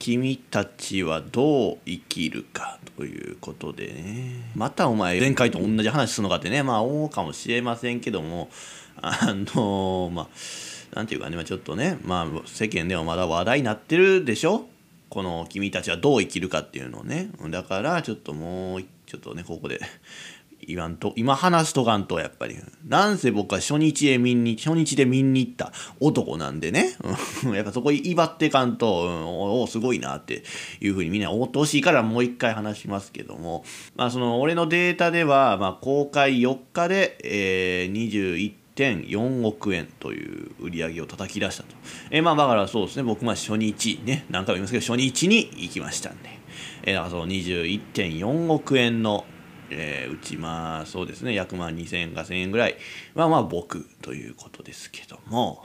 [0.00, 4.50] 君たちはどう生きるかということでね。
[4.56, 6.62] またお前前回と同じ話するのかってね。
[6.62, 8.48] まあ思うかもしれませんけども。
[9.02, 9.18] あ
[9.54, 10.28] のまあ
[10.96, 11.98] なんていうかね、まあ、ちょっとね。
[12.02, 14.66] まあ世間ではまだ話題になってるでしょ？
[15.10, 17.28] この君たちはどう生きるかっていうのをね。
[17.50, 19.80] だからちょっともうちょっとねここで
[20.66, 22.56] 言わんと今話すとかんとやっぱり。
[22.86, 26.96] なんせ僕は初日へ見に初日で見に行った男なんでね。
[27.54, 30.42] やっぱそこ威張ってかんと、うん、おおすごいなって
[30.80, 33.64] いうふうにみんな思ってほしいからもう一回話しますけども。
[33.96, 41.68] まあその俺のデータでは、まあ、公開4日で、えー、21 1.4億円という売り上げを叩き出したと。
[42.10, 46.30] えー、まあだからそうですね、僕も初日ね、何回も言いますけど、初日に行きましたんで、
[46.84, 49.26] えー、だからその21.4億円の
[49.70, 52.76] えー、うちまあそうですね約万2000円か1000円ぐらい。
[53.14, 55.64] はまあ僕ということですけども。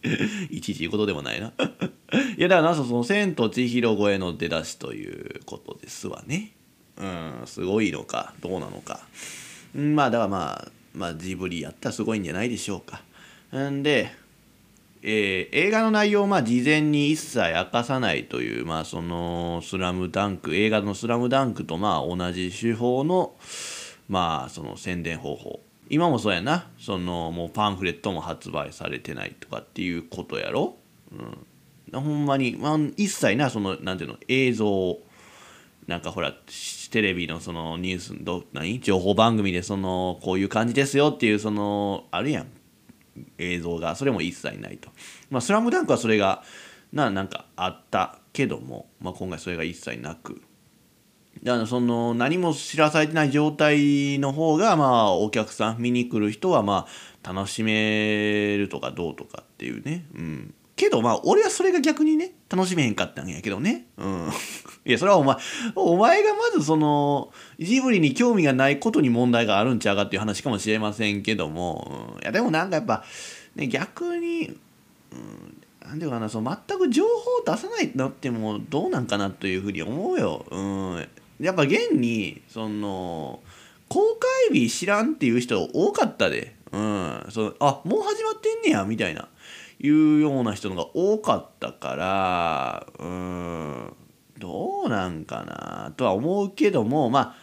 [0.50, 1.52] 一時いうことでもないな。
[2.38, 6.52] いやだからなその「千と千尋超えの出だし」ということですわね。
[6.96, 9.00] うんすごいのかどうなのか。
[9.74, 13.02] まあだからまあまあジブリやったらすごいんじゃないでしょうか。
[13.70, 14.12] んで
[15.02, 23.34] えー、映画の内容をまあ事前に一切明かさないという、まあ、その「スラムダンク映画の「スラムダンクとまあ同じ手法の,、
[24.08, 25.60] まあその宣伝方法。
[25.90, 26.68] 今もそうやな。
[26.78, 30.76] そのもうパンフレットも発売されてないとかっていうことやろ、
[31.12, 34.98] うん、ほんまに、まあ、一切なそのなんていうの映像
[35.86, 36.34] なんかほら
[36.90, 38.80] テレビのそのニュースど何？
[38.80, 42.46] 情報番組でそのこういう感じですよっていうそのあるやん。
[43.38, 44.90] 映像がそれも一切ないと。
[45.30, 46.42] まあ、スラムダンクはそれが
[46.92, 50.42] ななんかあったけども、まあ、今回それが一切なく。
[51.42, 56.86] だからその何も知らされてない状態の方がまあお客さん見に来る人はま
[57.22, 60.06] あ楽しめるとかどうとかっていうね。
[60.14, 60.54] うん。
[60.78, 63.86] けどまあ俺はそれが逆にね楽しめへんかったんやけどね。
[63.98, 64.28] うん。
[64.86, 65.36] いやそれはお前
[65.74, 73.04] お前がまずそのジブリに興味がないことに問題があるんちゃうかっていう話かもしれませんけども、うん、いやでもなんかやっぱ、
[73.56, 74.56] ね、逆に、
[75.12, 80.46] うん、なんていうかなその全く情報を出さないなってもどうなんかなというふうに思うよ。
[80.50, 81.08] うん、
[81.40, 83.40] やっぱ現にその
[83.88, 84.00] 公
[84.50, 86.56] 開日知らんっていう人多かったで。
[86.70, 89.28] うん、そのあもう始まってんねやみたいな
[89.80, 93.92] いうような人のが多かったからうん
[94.38, 97.36] どうなんかなとは思うけどもま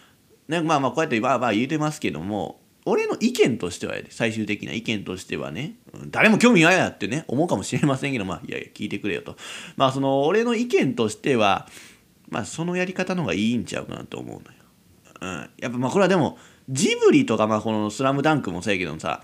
[0.48, 5.74] あねまあまあこうやってまあまあ言うてますけども俺の意見としては最終的な意見としてはね
[6.10, 9.36] 誰も興味ないやってね思うかもしれませんけどまあいやいや聞いてくれよと
[9.76, 11.66] まあその俺の意見としては
[12.28, 14.56] まあそのやり方の方がいいんちゃうかなと思うのよ。
[15.18, 16.38] うん、やっぱまあこれはでも
[16.68, 19.22] ジブリとかまあこの「スラムダンクもそうやけどさ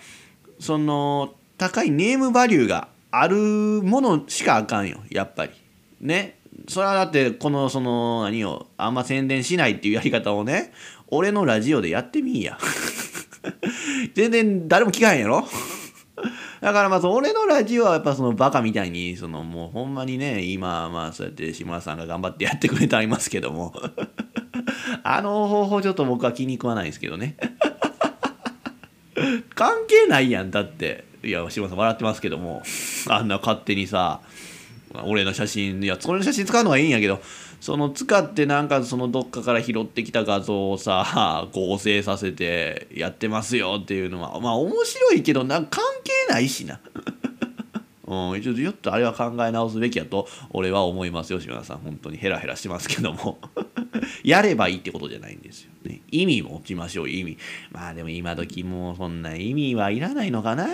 [0.58, 5.52] その高いネームバリューがあるものしかあかんよやっぱり。
[6.00, 6.38] ね。
[6.68, 10.72] それはだってこのその何をあんま宣伝しないっていうやり方をね
[11.08, 12.58] 俺のラジオでやってみいや。
[14.14, 15.46] 全然誰も聞かへんやろ？
[16.62, 23.74] だからまあ俺のラジオはやっぱそのバカみたいにそのもうほんまにね今まあそうやって島田さんが頑張ってやってくれてありますけども。
[25.04, 27.36] あの方法ちょっと僕は気に食わないですけどね。
[29.54, 31.11] 関係ないやんだって。
[31.24, 32.62] いや島さん笑ってますけども
[33.08, 34.20] あんな勝手にさ
[35.04, 37.20] 俺の写真いやそれの写真使うのはいいんやけど
[37.60, 46.80] その使ってなんかそのどっかから拾ってきた画像をさ合成させてやってますよっていうのはまあ面白いけどなんか関係ないしな。
[48.34, 51.78] うん、ちょっとあれは考え直すべきやと俺は思いますよ島田さん。
[51.78, 53.38] 本当にヘラヘラしてますけども。
[54.24, 57.38] やればいいってことじゃないんですよ、ね、意味持ちましょう意味。
[57.70, 60.66] まあでも今時もうそんな意味はいらないのかな、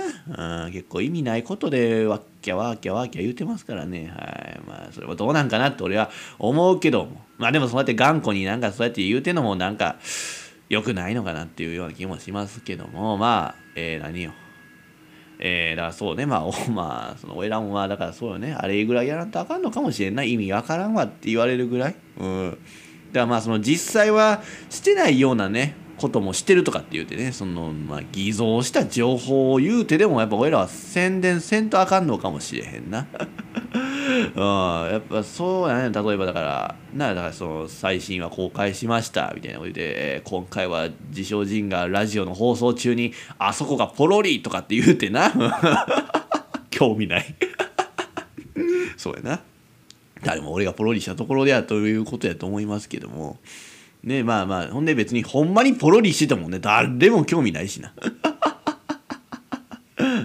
[0.65, 4.13] うん、結構意味ないことでわっきゃわっきゃわっきゃ言うてますからね。
[4.15, 4.61] はい。
[4.67, 7.23] まあそれはどうなんかなって俺は思うけども。
[7.39, 9.97] まあでもそうやって頑固になんかそうやって言うてのもなんか
[10.69, 13.17] 良くないのかなっていうような気もしますけども。
[13.17, 14.33] まあえー、何よ。
[15.41, 20.33] えー、だからそうね、まあ、お まあ、その俺らもまあ、だからそうよね、あれぐらいやらんとあかんのかもしれんない。
[20.33, 21.95] 意味わからんわって言われるぐらい。
[22.19, 22.51] うん。
[22.51, 22.59] だか
[23.21, 33.07] らまあ、その実際はしてないようなね、こともしてるとかって言うてね、その、まあ、偽造した情報を言うてでも、やっぱ俺らは宣伝せんとあかんのかもしれへんな。
[34.09, 45.33] うん、やっぱそうやね例えばだからなだからその最新は公開しましたみたいなことで今回は自称人がラジオの放送中にあそこがポロリとかって言うてな。
[46.71, 47.35] 興味ない。
[48.97, 49.41] そうやな。
[50.23, 53.39] 誰も俺がポロリしたところではということやと思いますけども。
[54.05, 57.93] ねまあまあほんで別にほんまにポロリしてたもんね誰も興味ないしな。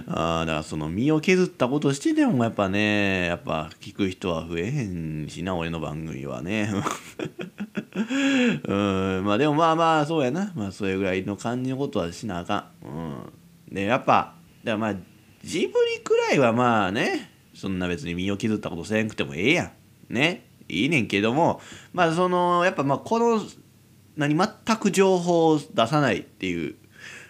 [0.06, 6.70] あだからその身を削ったことしてでもやっぱねやっぱ聞く人は増えへんしな俺の番組はね。
[7.94, 10.52] うんまあでもまあまあそうやな。
[10.54, 12.86] まあそれぐらいの感じのことはしなあかん。
[12.86, 13.74] うん。
[13.74, 14.94] でやっぱだからまあ
[15.42, 19.64] ジブリくらいはまあねそんな別に身を削ったことせんくてもええや
[20.10, 20.14] ん。
[20.14, 20.46] ね。
[20.68, 21.60] いいねんけども
[21.92, 23.42] まあそのやっぱまあこの
[24.16, 26.74] 何全く情報を出さないっていう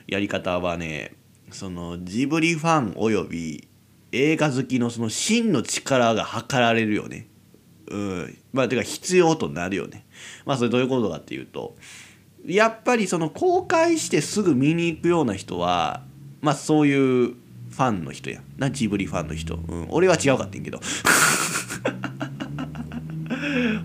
[0.07, 1.15] やり方はね
[1.55, 3.69] そのジブリファンおよび
[4.11, 7.29] 映画好きのその真の力が測られるよね。
[7.87, 10.05] うん、まあてか必要となるよね。
[10.45, 11.77] まあそれどういうことかっていうと
[12.45, 16.03] やっぱりその公開してすぐ見に行くような人は
[16.41, 20.81] まあそういうファンの人やなジブリファンの人、うん、俺は違うかってんけど。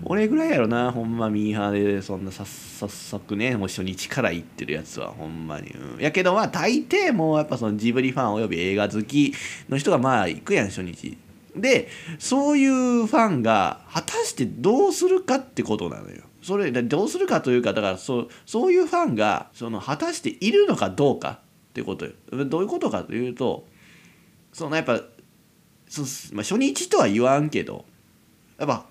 [0.04, 9.34] 俺ぐらいやろなほんまミーハーでそんなさ早速ねもう初日から行ってるやつはほんまに、うん、やけどまあ大抵もうやっぱそのジブリファンおよび映画好き
[9.68, 11.16] の人がまあ行くやん初日。
[11.56, 11.88] で
[12.20, 16.22] そういうファンが果たしてどうするかってことなのよ。
[16.42, 21.40] それどうするかというかだからそうそういうファンがその果たしているのかどうか
[21.70, 22.12] ってことよ。
[22.46, 23.66] どういうことかというと
[24.52, 25.02] そのやっぱ
[25.88, 26.02] そ、
[26.32, 27.84] まあ、初日とは言わんけど
[28.58, 28.86] やっぱ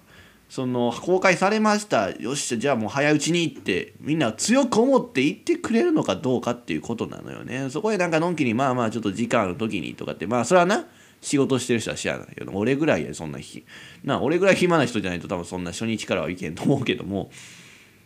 [0.49, 2.09] その公開されました。
[2.09, 7.69] よっしゃじゃあもう早いうちにってみんな強く思って言ってくれるのかどうかっていうことなのよね。
[7.69, 10.87] そこでなんかのんきにまあまあちょっと時間の時にとかってまあそれはな
[11.21, 13.63] 仕事してる人は知らないけど俺ぐらいやそんな日
[14.03, 17.29] な俺ぐらい暇な人じゃないと多分そんな初日からはいけんと思うけども。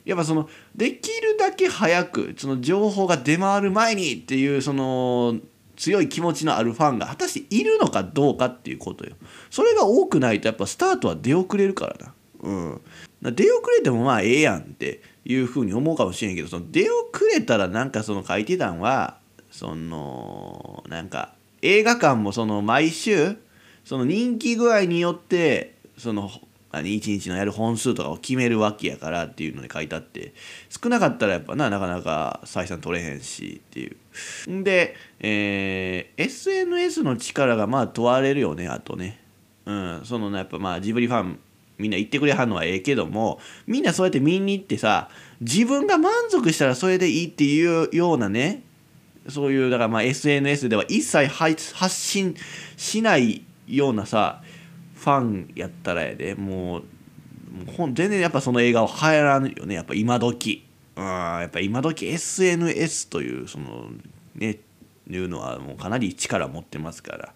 [0.04, 5.38] やっぱそのできるだけ早くその情報が出回る前にっていうその
[5.78, 9.16] 強い気持ちのあるファンが果たしているのかどうかっていうことよ。
[9.50, 12.14] それが多くないとやっぱスタートは出遅れるからな。
[12.44, 12.82] うん
[13.22, 19.18] 出遅れてもまあええやんっていうふうに思うかもしれんけどその出遅れたらなんかその書いてたんは
[19.50, 23.38] そのなんか映画館もその毎週
[23.86, 26.30] その人気具合によってその
[26.74, 30.34] 何1日のやる本数とかを決めるわけやからっていうのに書いてあって
[30.70, 33.94] 少なかったらやっぱななかなか採算取れへんしってい
[34.48, 34.52] う。
[34.52, 39.20] んで、えー、SNS の力がまあ問われるよねあとね。
[39.66, 41.40] うん、そのやっぱまあジブリファン
[41.84, 45.10] みんな言ってくれはんのはええけどもみんなそうやって見に行ってさ
[45.42, 48.64] 自分が満足したらそれでいいっていうようなね
[49.28, 52.36] そういうだからまあ SNS では一切発信
[52.78, 54.42] しないようなさ
[54.96, 56.36] ファンやったらやで。
[56.36, 56.84] もう
[57.94, 59.76] 全然やっぱその映画を流行らんよね。
[59.76, 60.66] やっぱ今時。
[60.96, 63.90] うんやっぱ今時 SNS というその
[64.36, 64.60] ね
[65.10, 67.34] いうのはもうかなり力持ってますから。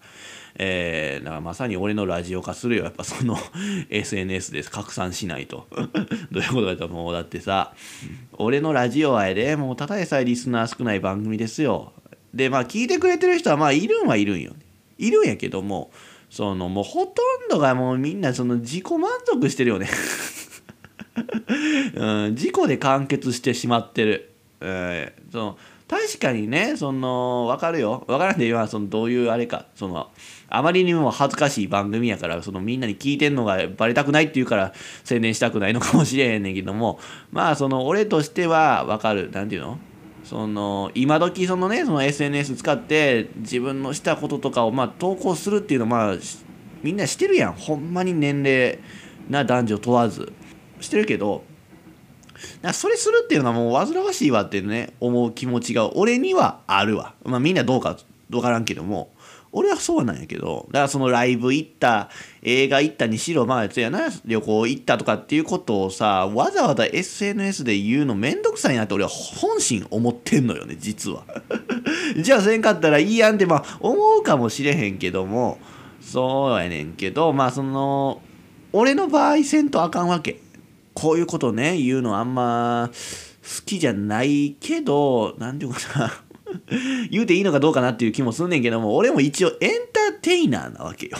[0.60, 2.84] えー、だからまさに俺のラジオ化するよ。
[2.84, 3.36] やっぱその
[3.90, 4.70] SNS です。
[4.70, 5.68] 拡散しないと。
[6.32, 7.12] どういうことかともう？
[7.12, 7.74] だってさ
[8.32, 11.92] 俺のラジオはやでもうただでさえリスナー少ない番組ですよ。
[12.34, 14.52] でまあ聞いてくれてる人はまあいるんはいるんよ、
[14.98, 15.90] いるんやけども
[16.28, 19.88] そのもうほとんどがもうみんなその自己満足してるよね。
[21.94, 25.58] うん、事故で完結してしまってる、えー、その
[25.88, 28.04] 確かにねその分かるよ。
[28.06, 29.64] 分からんで今そのどういうあれか。
[29.74, 30.10] その
[30.50, 37.00] あまりにも恥ずかしい番組やからそのみんなに聞いてんのがバレたくないっていうから宣伝したくないのかもしれへんねんけども。
[37.32, 39.30] まあその俺としては分かる。
[39.32, 39.78] 何て言うの？
[40.24, 46.16] その今時そのねその SNS 使って自分のしたこととかをまあ投稿するっていうのまあ
[46.82, 47.52] みんなしてるやん。
[47.54, 48.78] ほんまに年齢
[49.30, 50.32] な男女問わず。
[50.80, 51.42] してるけど
[52.72, 57.14] それするっていうのはもう煩わしいわってね思う気持ちが俺にはあるわ。
[57.24, 57.96] まあみんなどうか
[58.30, 59.10] 分からんけども
[59.52, 62.10] 俺はそうなんやけどだからそのライブ行った
[62.42, 71.24] 映画行ったにしろまあつやな旅行行ったとかっていうことをさわざわざ SNS で言うのめんどくさいなって俺は本心思ってんのよね実は。
[72.20, 75.58] じゃあせんかったらいいやんってまあ思うかもしれへんけども
[76.00, 78.20] そうやねんけどまあその
[78.72, 80.40] 俺の場合せんとあかんわけ。
[80.98, 86.12] こういうことね言うのあんま好きじゃないけど何て言うかな。
[87.10, 91.18] 言うていいのかどうかなっていう気もすんねんけども俺も一応エンターテイナーなわけよ。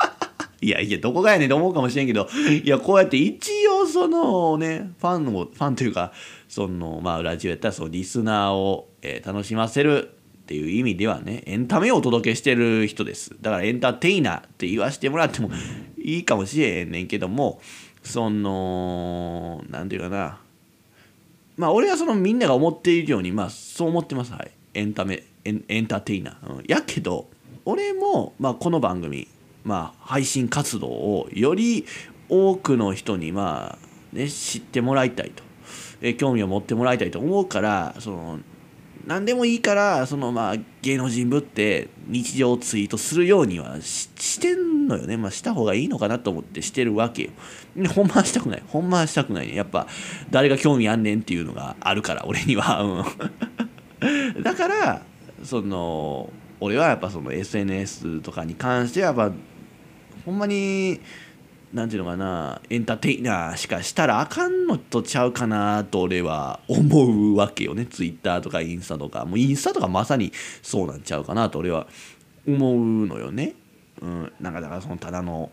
[0.62, 2.28] いやいやどこがやねんと思うかもしれんけど
[2.64, 6.12] いやこうやって一応そのねファンのファンというか
[6.48, 10.10] そのまあラジオやったらそのリスナーを、えー、楽しませる
[10.42, 13.36] っていう意味ではねエンタメをお届けしてる人です。
[13.40, 15.50] だからエンターテイナーって言わせてもらっても
[15.98, 17.60] いいかもしれへんねんけども
[18.02, 20.40] その何て言うかな。
[21.56, 24.32] まあ俺はそのみんなが思っているようにまあそう思ってます。
[24.32, 24.50] はい。
[24.74, 27.28] エンタメエンエンターテイナー、うん、やけど
[27.64, 29.28] 俺も、まあ、この番組、
[29.64, 31.84] まあ、配信活動をより
[32.28, 35.42] 多くの人に、まあね、知ってもらいたいと、
[36.00, 38.40] え興味を持ってもらいたいと思うからその
[39.06, 45.16] 何でもいいからそのまあ芸能人ぶって日常ツイートするようにはしてんのよね。
[45.16, 47.30] まあした方がいいのかなと思ってしてるわけよ。
[47.94, 48.62] ほんまはしたくない。
[48.66, 49.54] ほんまはしたくないね。
[49.54, 49.86] やっぱ
[50.30, 52.82] 誰が興味あんねんっていうのがあるから俺には。
[52.82, 54.42] うん。
[54.42, 55.02] だから
[55.42, 56.30] その
[56.60, 59.32] 俺はやっぱその SNS とかに関してはやっぱ
[60.24, 61.00] ほんまに
[61.72, 67.86] なんていうのかなエンターテイナーしかしたらあかんのとちゃうかなと俺は思うわけよね。
[67.86, 69.24] ツイッターとかインスタとか。
[69.24, 71.86] もうインスタとかまさにそうなんちゃうかなと俺は
[72.46, 73.54] 思うのよね。
[74.02, 75.52] うん、なんかだからそのただの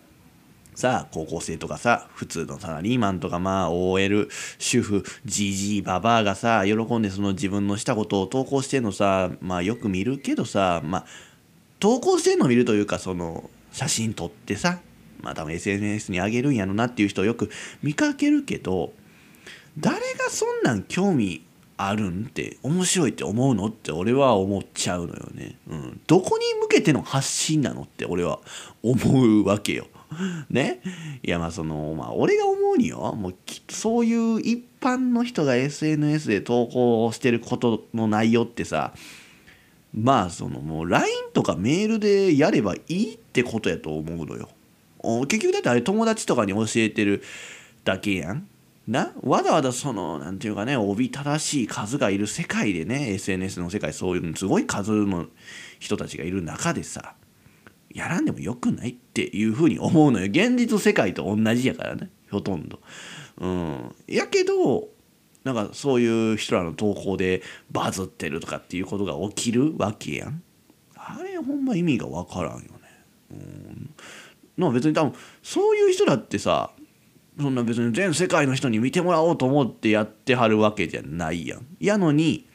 [0.73, 11.05] さ高校生とかさ普通のサラリーマンとかまあ OL 主婦じじいばばあがさ喜んでその自分のしたことを投稿してんのさまあよく見るけどさまあ
[11.79, 14.79] 投稿してんの見るというかその写真撮ってさ
[15.21, 17.49] まあ多分 SNS にあげるんやろなっていう人をよく
[17.83, 18.93] 見かけるけど
[19.77, 21.43] 誰がそんなん興味
[21.77, 25.57] あるんって面白いって思うのって俺は思っちゃうのよね。
[25.69, 26.01] うん。
[26.07, 28.39] どこに向けての発信なのって俺は
[28.81, 29.85] 思うわけよ。
[30.49, 30.81] ね？
[31.21, 38.93] いやまあそのまあ俺が思うによもうきっとそういう一般の人が SNS で投稿してることの内容ってさ
[39.93, 44.49] まあそのもう LINE とかメールでやればいいってことやと思うのよ。
[45.27, 47.23] 結局だってあれ友達とかに教えてる
[47.83, 48.47] だけやん。
[48.87, 49.13] な？
[49.21, 55.25] わざわざその何て言うかねおびただしい数がいる世界でね SNS の世界そういうすごい数の
[55.79, 57.15] 人たちがいる中でさ
[57.93, 62.79] やらんでもよくないっていうふうに思うのよ現実世界と同じやからねほとんど。
[63.39, 64.87] うん、やけど
[65.43, 70.41] なんかそういう人らの投稿でバズってるとかっていうことが起きるわけやん。
[70.95, 72.67] あれほんま意味が分からんよね。
[73.31, 73.66] うん
[74.57, 76.71] な別に多分そういう人だってさ
[77.39, 81.67] そんな別に全世界の人に見てもらおうと思ってやってはるわけじゃないやん。
[81.79, 82.47] やのに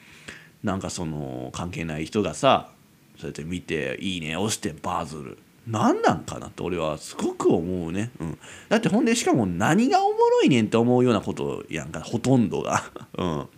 [0.64, 2.68] なんかその関係ない人がさ
[3.16, 5.38] そうやって見て「いいね」押してバズる。
[5.64, 8.10] 何なんかなって俺はすごく思うね。
[8.18, 12.82] うん、だってほんでしかも何がおもろいねんって思うようなことやんかほとんどが。
[13.16, 13.48] うん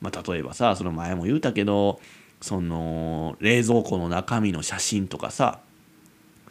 [0.00, 2.00] まあ、例えばさその前も言うたけど
[2.40, 5.60] その冷蔵庫の中身の写真とかさ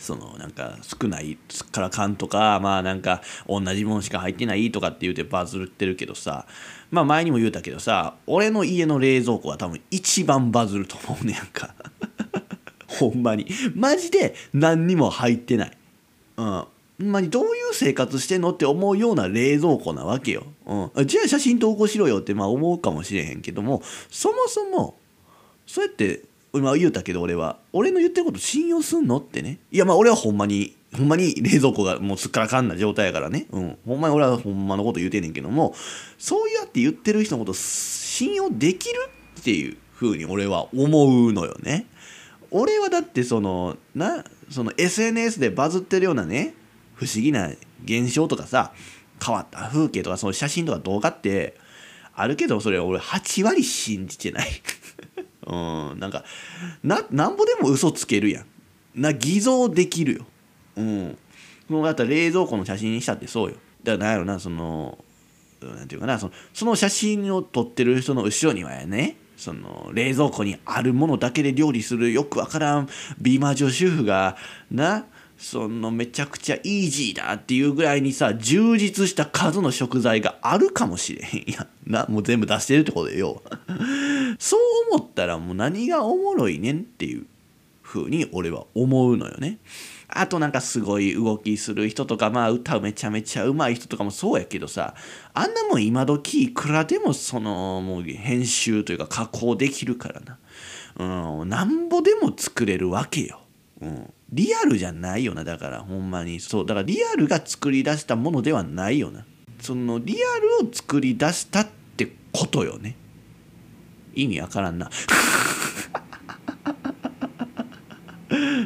[0.01, 1.37] そのなんか少ない
[1.71, 6.47] からかんとかまあなんか同じものしか入ってないとかって言うてバズってるけどさ
[6.89, 11.73] まあ前にも言うたけどさ俺の家の冷蔵庫は多分一番バズると思うねやんか。
[12.87, 13.47] ほんまに。
[13.73, 15.77] マジで何にも入ってない。
[16.35, 16.45] うん。
[16.45, 24.99] ほんまにどういう生活してんのって思うような冷蔵庫なわけよ、うん、じゃあ写真投稿しろよってまあ思うかもしれへんけどもそもそも
[25.65, 26.21] そうやって
[26.53, 27.59] 今言うたけど俺は。
[27.71, 29.59] 俺の言ってること信用すんのってね。
[29.71, 33.47] いやまあ俺はほんまにほんまに冷蔵庫がもうすっからかんな状態やからね。
[33.51, 33.77] うん。
[33.85, 35.73] ほんまに俺はほんまのこと言うてんねんけども
[36.17, 41.85] そうやって言ってる人のこと信用できるっていうふうに俺は思うのよね。
[42.51, 46.53] 俺はだってそのなその SNS でバズってるようなね
[46.95, 47.49] 不思議な
[47.85, 48.73] 現象とかさ
[49.25, 51.55] 変わった風景とかその写真とか動画って
[52.13, 54.49] あるけどそれ俺8割信じてない。
[55.47, 55.55] う
[55.95, 55.99] ん。
[55.99, 56.23] なんか
[56.83, 58.45] ななんぼでも嘘つけるやん。
[58.95, 60.25] な偽造できるよ。
[60.75, 61.17] うん。
[61.69, 63.57] もうだったら冷蔵庫の写真にしたってそうよ。
[63.83, 64.97] だからなんやろなその
[65.61, 74.37] なんていうかなそのその写真を撮ってる人の後ろにはやねその冷蔵庫にあるものだけで料理するよくわからんビーマー女主婦が
[74.69, 75.05] な
[75.41, 82.05] そのめちゃくちゃイージーだっていうぐらいにさ充実した数の食材があるかもしれへんやな。
[82.07, 83.41] もう全部出してるってことでよ。
[84.37, 84.59] そう
[84.93, 87.25] 思ったらもう何がおもろいねんっていう
[87.81, 89.57] 風に俺は思うのよね。
[90.09, 94.93] あとなんかすごい動きする人とかまあ歌めちゃめちゃうまい人とかもそうやけどさ
[95.33, 100.37] あんなもん今時いくらでもそのもう編集というか加工できるからな。
[101.39, 103.41] うんなんぼでも作れるわけよ。
[103.81, 104.13] うん。
[104.31, 105.43] リアルじゃないよな。
[105.43, 106.39] だからほんまに。
[106.39, 106.65] そう。
[106.65, 109.25] だからリアルが作り出したものではないよな。
[109.59, 112.95] そのリアルを作り出したってことよね。
[114.15, 114.89] 意味わからんな。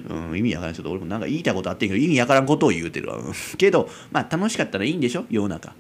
[0.08, 0.76] うん、意味わからん。
[0.76, 3.20] ちょっと俺もなんか言いたいことあってんけど意味わからんことを言うてるわ。
[3.58, 5.26] けどまあ楽しかったらいいんでしょ？
[5.30, 5.74] 世の中。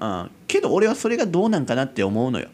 [0.00, 2.48] うんけど俺はそれがどうなんかなって思うのよ。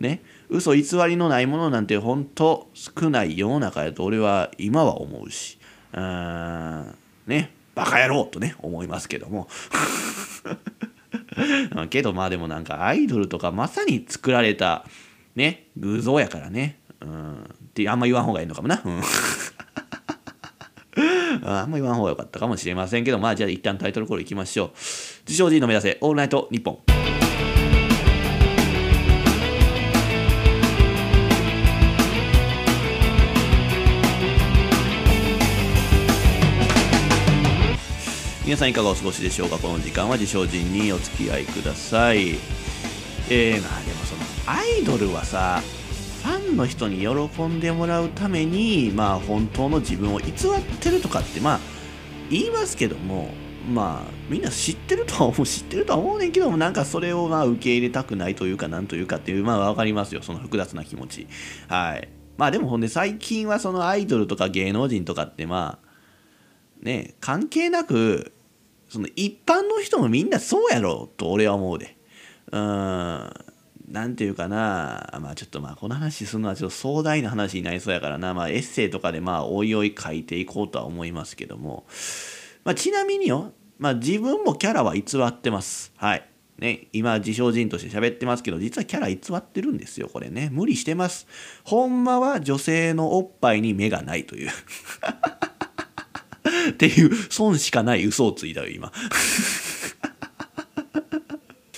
[0.00, 0.22] ね？
[0.48, 5.58] 嘘偽りのないものなんて本当少ない世の中やと俺は今は思うし。
[5.94, 6.94] うん。
[7.26, 7.50] ね。
[7.74, 9.48] バカ野郎とね思いますけども。
[11.90, 14.84] けどまあでもなんかアイドルとかまさに作られた
[15.34, 16.78] ね偶像やからね。
[17.00, 17.34] うん。
[17.42, 19.02] ってあんま言わん方がいいのかもな、うん、
[21.42, 24.70] あんま言わん方がよかったかもしれませんけどまあじゃあ一旦タイトルコールいきましょう。
[25.26, 26.93] 自称人の目指せオールナイトニッ
[38.44, 39.56] 皆さんいかがお過ごしでしょうか？
[39.56, 42.34] この時間は自称人にお付き合いください。
[43.30, 45.62] えー、まあでもそのアイドルはさ
[46.22, 50.32] ファンの人に喜んでもらうためにまあ本当の自分を偽っ
[50.78, 51.60] てるとかってまあ
[52.28, 53.30] 言いますけども
[53.66, 60.20] まあみんな知ってるとは思う知ってるとは思うねんけどもなんかそれをまあ受け入れたくないというかなんというかっていうまあ分かりますよ。
[60.20, 61.26] その複雑な気持ち。
[61.66, 62.10] はい。
[62.36, 65.83] まあでもほんで最近はそのアイドルとか芸能人とかってまあ
[66.84, 68.32] ね関係なく
[68.88, 71.96] その一般の人もみんなそうやろと俺は思うで
[72.52, 73.32] うん
[73.88, 81.84] なんていうかな、まあちょっとまあこの話するのはちょっと壮大な話になりそうやからな、まあエッセイとかでまあおいおい書いていこうとは思いますけども、
[82.64, 85.92] まあちなみによ、まあ自分もキャラは偽ってます。
[85.96, 86.26] はい。
[86.58, 90.48] ね、今自称人として喋ってますけど、実はキャラ偽ってるんですよ、これね。
[90.50, 91.26] 無理してます。
[91.64, 94.50] ほんまは女性のおっぱいに目がないという。
[96.70, 98.92] っていう損しかない嘘をついたよ、今。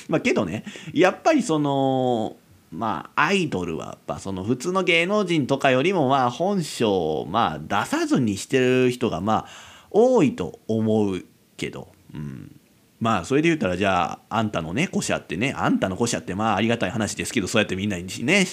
[0.08, 2.36] まあけどねやっぱりその
[2.70, 9.48] まあアイドルはやっぱその普通の芸能人とかよりもまあ本性をまあ出さずにしてる人がまあ
[9.90, 11.24] 多いと思う
[11.56, 12.55] けど、うん、
[12.98, 18.46] まあそれで言ったらじゃああんたのね古社ってねあんたの古社ってまあありがたい話ですけどそうやってみんなにね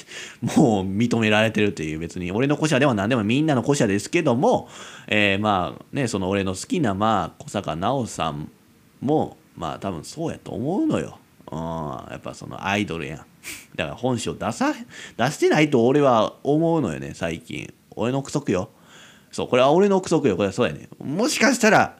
[0.58, 4.68] もう認められてるっていう別に俺の古社では何でもみんなの古社ですけども、
[5.08, 8.52] えー、まあねその俺の好きなまあ小坂直さん
[9.00, 11.20] もまあ多分そうやと思うのよ。
[11.52, 11.60] うん、
[12.12, 13.18] やっぱそのアイドルやん。
[13.76, 14.74] だから本性出さ、
[15.18, 17.74] 出してないと俺は思うのよね、最近。
[17.96, 18.70] 俺の憶測よ。
[19.32, 20.36] そう、これは俺の憶測よ。
[20.36, 20.88] これはそうやね。
[21.00, 21.98] もしかしたら、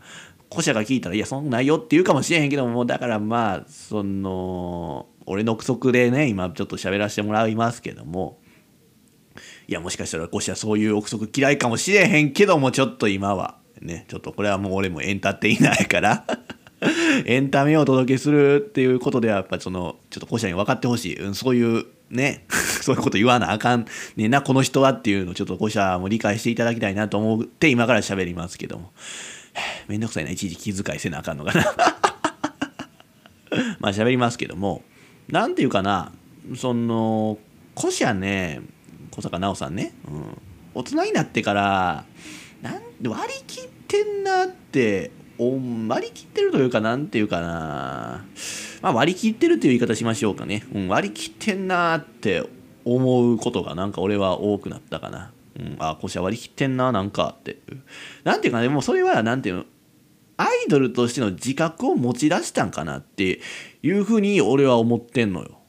[0.54, 8.40] 古社が聞いたら、いや、そんなよって言うかもしれへんけども、だからまあ、その、俺の憶測でね、今ちょっと喋らせてもらいますけども、
[9.68, 16.26] いや、もしかしたら古社そういう憶測嫌いかもしれへんけども、ちょっと今は、ね、ちょっとこれはもう俺もエンターテイナーから
[17.26, 22.46] エンタメをお届けするっていうことではやっぱそのちょっと校舎に分かってほしい、うん、そういうね
[22.82, 28.92] そういうこと言わなあかんねんなこの人はっていうのをちょっと校舎も理解していただきたいなと思って今から喋りますけども。
[29.88, 30.32] めんどくさいな。
[30.32, 31.66] 一時気遣いせなあかんのかな。
[33.80, 34.84] まあ喋りますけども。
[35.30, 36.12] 何て言うかな。
[36.56, 37.38] その
[37.78, 38.62] 古社ね。
[39.12, 40.42] 小坂直さんね、うん、
[40.74, 42.04] 大人になってから
[42.64, 48.24] なん割り切ってんなって割り切ってるというか、なんていうかな。
[48.82, 50.64] まあ、割り切ってるという言い方しましょうかね。
[50.74, 52.48] うん、割り切ってんなって
[52.86, 55.32] 思うことがなんか俺は多くなったかな。
[55.60, 57.58] うん、あ、こし割り切ってんな、なんかって。
[58.24, 59.66] なんていうかね、もうそれは、なんていうの、
[60.38, 63.40] アイドルとしての自覚を持ち出したんかなって
[63.84, 65.60] いうふうに俺は思ってんのよ。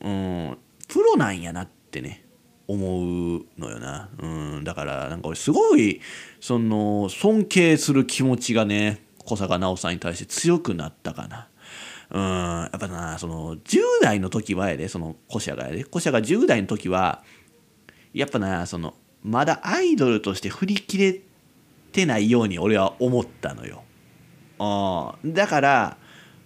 [0.00, 2.24] うん、プロなんやなってね。
[2.70, 4.08] 思うのよな。
[4.18, 4.26] う
[4.60, 6.00] ん、だからなんか俺すごい
[6.40, 11.48] その尊敬する気持ちがね小坂直さんに対して強くなったかな。
[12.12, 17.24] うん、やっぱなその10代の時はやでその古社がやで古社が10代の時は
[18.14, 21.20] やっぱなそのまだアイドルとして振り切れ
[21.92, 23.82] てないように俺は思ったのよ。
[24.58, 25.96] あだから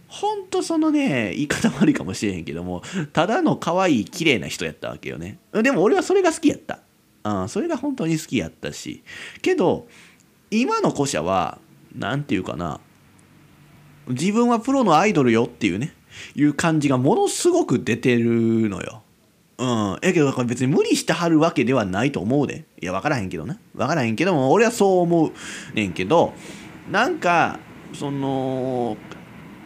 [0.09, 2.83] ほんとそのね、言い方悪いかもしれへんけども、
[3.13, 5.39] ただの可愛い綺麗な人やったわけよね。
[5.53, 6.79] でも俺はそれが好きやった。
[7.25, 9.03] うん、それが本当に好きやったし。
[9.43, 9.89] けど、
[10.53, 11.59] 今の古社は、
[11.97, 12.81] 何て言うかな、
[14.07, 15.95] 自分はプロのアイドルよっていうね、
[16.37, 19.03] いう感じがものすごく出てるのよ。
[19.59, 19.99] うん。
[20.03, 22.65] やけど、別に無理してはるわけではないと思うで。
[22.81, 23.59] いや、わからへんけどな。
[23.77, 25.33] わからへんけども、俺はそう思う
[25.75, 26.33] ねんけど、
[26.91, 27.59] なんか、
[27.93, 28.97] その、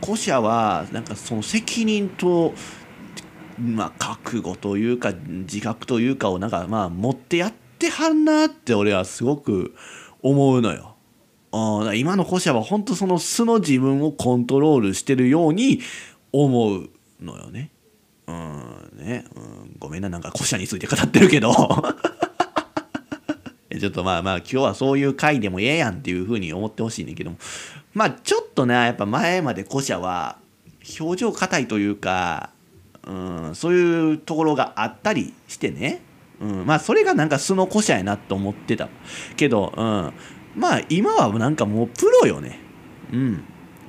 [0.05, 2.55] 古社はなんかその責任と
[3.59, 9.75] まあ覚悟というか自覚というかをなんかまあ持ってやってはんなって俺はすごく
[10.23, 10.95] 思うのよ。
[11.51, 15.81] あ今の古社は本当その素の自分をコントロールしてるように
[16.33, 17.71] 思うのよね。
[18.29, 21.53] うんね、うん、ごめんななんか古社について語ってるけど。
[23.79, 27.39] ちょっとまあまあ今日はそういう回でもええやんっていうふうに思ってほしいねんけども。
[27.95, 30.39] まあちょっとねやっぱ前まで古社は
[31.01, 32.51] 表情硬いというか、
[33.07, 36.01] うん、そういうところがあったりしてね、
[36.41, 38.89] うん、まあそれがなんか素の古社やなと思ってた
[39.37, 40.13] けど、うん、
[40.57, 42.59] まあ今はなんかもうプロよね。
[43.13, 43.45] うん。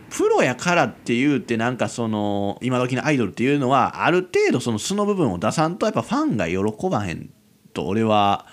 [0.10, 7.30] プロやからって言うってなんかその今時のアイドルっていうのはある程度その素の部分を出さんとやっぱファンが喜ばへん
[7.74, 8.46] と俺は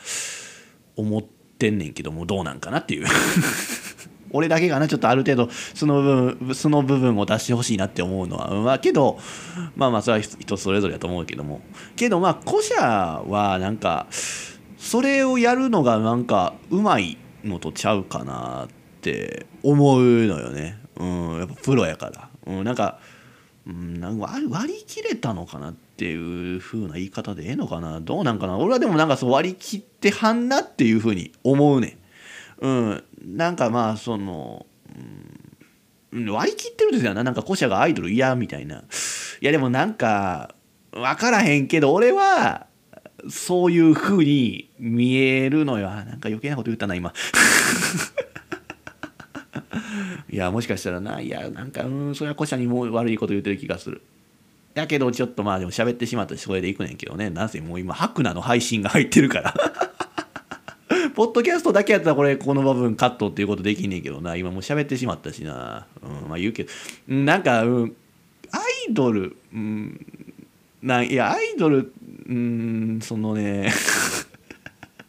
[0.97, 3.07] 思ってんねんけどもどうなんかなっていう。
[4.33, 8.27] 俺だけがなちょっとある程度その部分その部分を出してほしいなって思う。
[8.27, 9.19] のはまあけど
[9.77, 11.61] まあまあそれは人それぞれだと思うけども。
[11.95, 14.07] けどまあ古社はなんか
[14.77, 18.69] それをやるのがなんかうまいのとちゃうかなっ
[19.01, 20.86] て思うのよね。
[20.99, 22.99] うんやっぱプロやから、うん、なんか,、
[23.67, 28.01] うん、なんか割り切れたのかなっていう風な言い方でええのかな。
[28.01, 28.57] どうなんかな。
[28.57, 31.99] 俺はでもなんかそう割り切ってはんなっていう風に思うね
[32.61, 32.67] ん。
[32.67, 34.67] うんなんかまあその
[36.13, 38.77] うん割り切ってるんですよななんか古社がアイドル嫌みたいな。
[38.79, 38.83] い
[39.41, 40.55] やでもなんか
[40.93, 42.67] 分からへんけど俺は
[43.29, 45.91] そういう風に見えるのよ。
[45.91, 47.13] なんか余計なこと言ったな今。
[50.31, 54.03] いやもしかしたらないやなんかうんそれは古社にも悪いこと言ってる気がする。
[54.75, 57.31] やけどちょっとまあでも喋ってしまったしそれでいくねんけどね。
[57.31, 59.55] なんせもう今白菜の配信が入ってるから。
[61.15, 64.37] ポッドキャストだけやったらこれこの部分カットっていうことできんねんけどな。
[64.37, 66.71] 今もう喋ってしまったしな、うん、まあ言うけど。
[67.09, 67.97] なんか、うん、
[68.53, 68.59] ア
[68.91, 70.07] イドル、うん、
[70.83, 71.93] ないやアイドル
[72.29, 73.73] うんそのね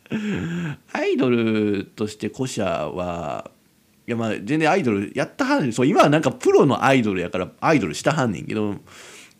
[0.94, 3.52] アイドルとして古社は
[4.08, 8.76] やまあ全然アイドルやったはんねんそう今はなんかプロのアイドルやからアイドルしたはんねんけど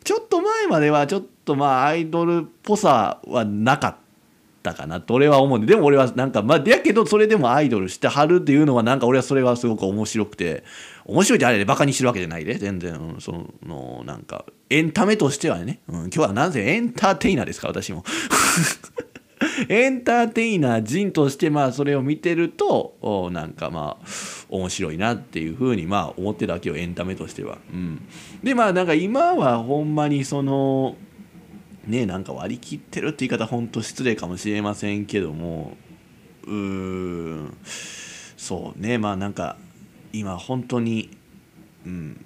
[0.04, 3.96] ちょっと前まではちょっとまあアイドルっぽさはなかっ
[4.64, 5.62] たかなと俺は思うん。
[5.62, 10.64] ででも俺はなんかまあやけどそれでもアイドルしてはるっていうのはなんか俺はそれはすごく面白くて
[11.06, 13.32] 面白いってあれでバカにしてるわけじゃないで全然、うん、そ
[13.66, 18.04] のなんかエンタメとしてはね、うん、今日はなぜエンターテイナーですか私も。
[19.70, 24.06] エンターテイナー人としてまあそれを見てるとなんかまあ
[24.50, 27.58] 面白いなっていうふうにまあ思ってるわけよエンタメとしては。
[27.72, 28.02] うん、
[28.44, 30.96] でまあなんか今はほんまにその
[31.86, 35.76] ねなんか割り切ってるって言い方ほんと失礼かもしれませんけども
[36.46, 37.58] うーん。
[38.38, 39.58] そうねまあなんか
[40.14, 41.10] 今本当に
[41.86, 42.26] うん。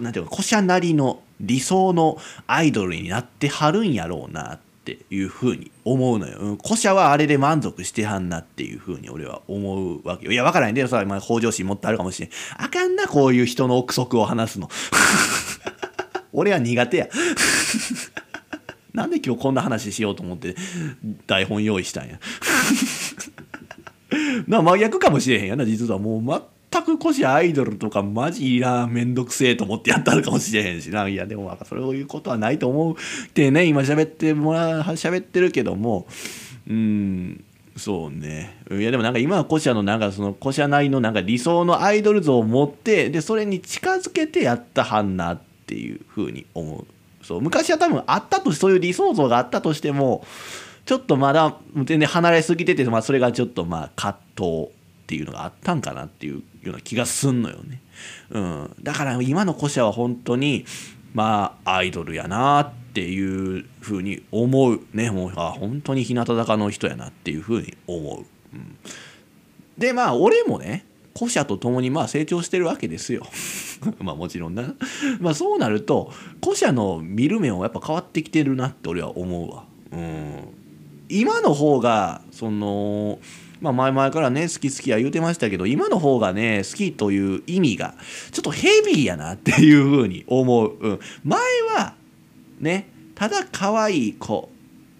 [0.00, 6.38] なんていうか古社なりの理想のアイドルになってはるんやろうなっっていうふうに思うのよ。
[6.40, 10.32] うん古社はあれで満足してはんなっていうふうに俺は思うわけよ。
[10.32, 12.30] いや、わからないんで、さ、まあ、向上心持ってあるかもしれん。
[12.56, 14.68] あかんな、こういう人の憶測を話すの。
[16.32, 17.08] 俺は苦手や。
[18.92, 20.56] なんで今日こんな話しようと思って
[21.26, 22.18] 台本用意したんや。
[24.48, 26.20] な真逆かもしれへんやな実はもう
[26.72, 31.06] 全くこしアイドルとかマジいらんめんどくせえと思ってやったのかもしれへんしな。
[31.06, 36.06] いやでもなんかそういうことはないと思うってね今喋ってもら喋ってるけども。
[36.66, 37.44] うーん
[37.76, 38.56] そうね。
[38.70, 46.86] いやでもなんか今はコシアのなんかそのコシアなりのなんか理想のアイドル像を持ってでそれに近づけてやったはんなっていうふうに思う。
[47.24, 50.26] そう昔は多分あったとそういう理想像があったとしても
[50.84, 54.81] ちょっとまだ全然離れすぎてて、まあ、それがちょっとまあ葛藤
[55.12, 57.82] っていうのがあったんかなっていうような気がすんのよね。
[58.30, 60.64] うん、だから今の古社は本当に
[61.12, 68.24] まあアイドルやなっていうふうに思うねもうあ本当に日向坂の人やなっていうふうに思う。
[68.54, 68.76] うん、
[69.76, 73.26] でまあ俺もね古社と共にまあ成長してるわけですよ。
[74.00, 74.74] まあもちろんな。
[75.20, 76.10] まあそうなると
[76.42, 79.64] 古社の見る目もやっぱ変わってきてるなって俺は思うわ。
[79.92, 80.62] うん
[81.10, 83.18] 今の方がその
[83.62, 87.94] まあ前々からね好き好きは言うてましたけど今の方がね好きという意味が
[88.32, 91.40] ちょっとヘビーやなっていうふうに思う、うん、前
[91.74, 91.94] は
[92.58, 94.50] ねただ可愛い子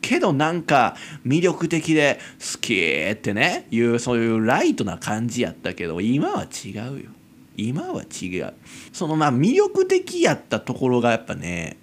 [0.00, 0.96] けどなんか
[1.26, 7.10] 魅力的で好きってねいうそういうライトな感じやったけど今は違うよ。
[7.56, 8.54] 今は違う。
[8.92, 11.76] そのまあ魅力的やったところがやっぱね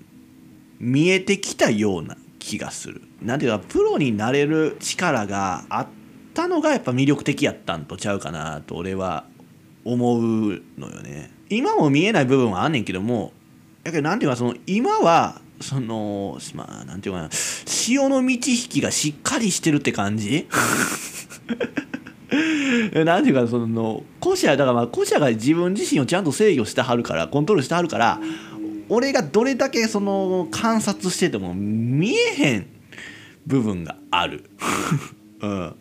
[0.80, 3.02] 見えてきたような気がする。
[3.22, 5.99] なんていうかプロになれる力があった
[6.40, 9.26] たのがやっぱ魅力的やったんとちゃうかなと俺は
[9.84, 11.32] 思うのよね。
[11.50, 13.34] 今も見えない部分はあんねんけども
[13.84, 20.48] やけどなんていうかその今はそのまあなんていうかな潮の満ち引きがしっかりしてるって感じ？
[22.94, 28.22] なんていうかその古社だからまあ古社が自分自身をちゃんと制御してはるからコントロールしてはるから
[28.88, 32.68] 俺がどれだけその観察してても見えへん
[33.46, 34.50] 部分がある。
[35.42, 35.76] うん、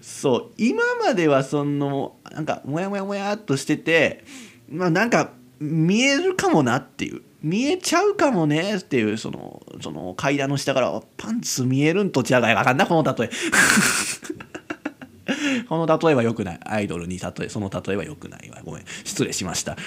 [0.00, 4.24] そう今まではそのなんかモヤモヤモヤっとしてて
[4.68, 7.22] まあなんか見えるかもなっていう。
[7.42, 13.30] 見えちゃうかもねっていうそのその階段の下からパンツ見えるんと違うが分かんなこの例え。
[15.68, 16.60] この例えは良くない。
[16.64, 18.60] アイドルに例えその例えは良くないわ。
[18.64, 18.84] ごめん。
[19.04, 19.76] 失礼しました。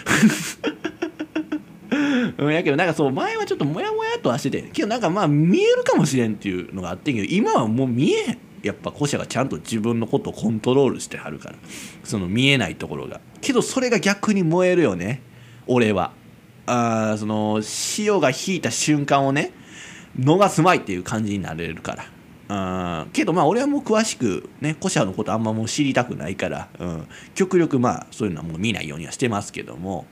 [2.37, 8.37] うん、やけどなんかそう前はちょっとモヤモヤっとはしててけどなんかまあ見えるかもしれんっていうのがあってんけど今はもう見えへん。
[8.65, 11.55] やっぱ古社がちゃんと自分のことをコントロールしてはるから。
[12.03, 13.21] その見えないところが。
[13.39, 15.21] けどそれが逆に燃えるよね。
[15.67, 16.13] 俺は。
[16.65, 19.51] あその潮が引いた瞬間をね
[20.19, 22.05] 逃すまいっていう感じになれるから。
[22.47, 30.07] あけどまあ俺はもう詳しくね古社のことあんまもう知りたくないから、うん、極力まあそういうのはもう見ないようにはしてますけども。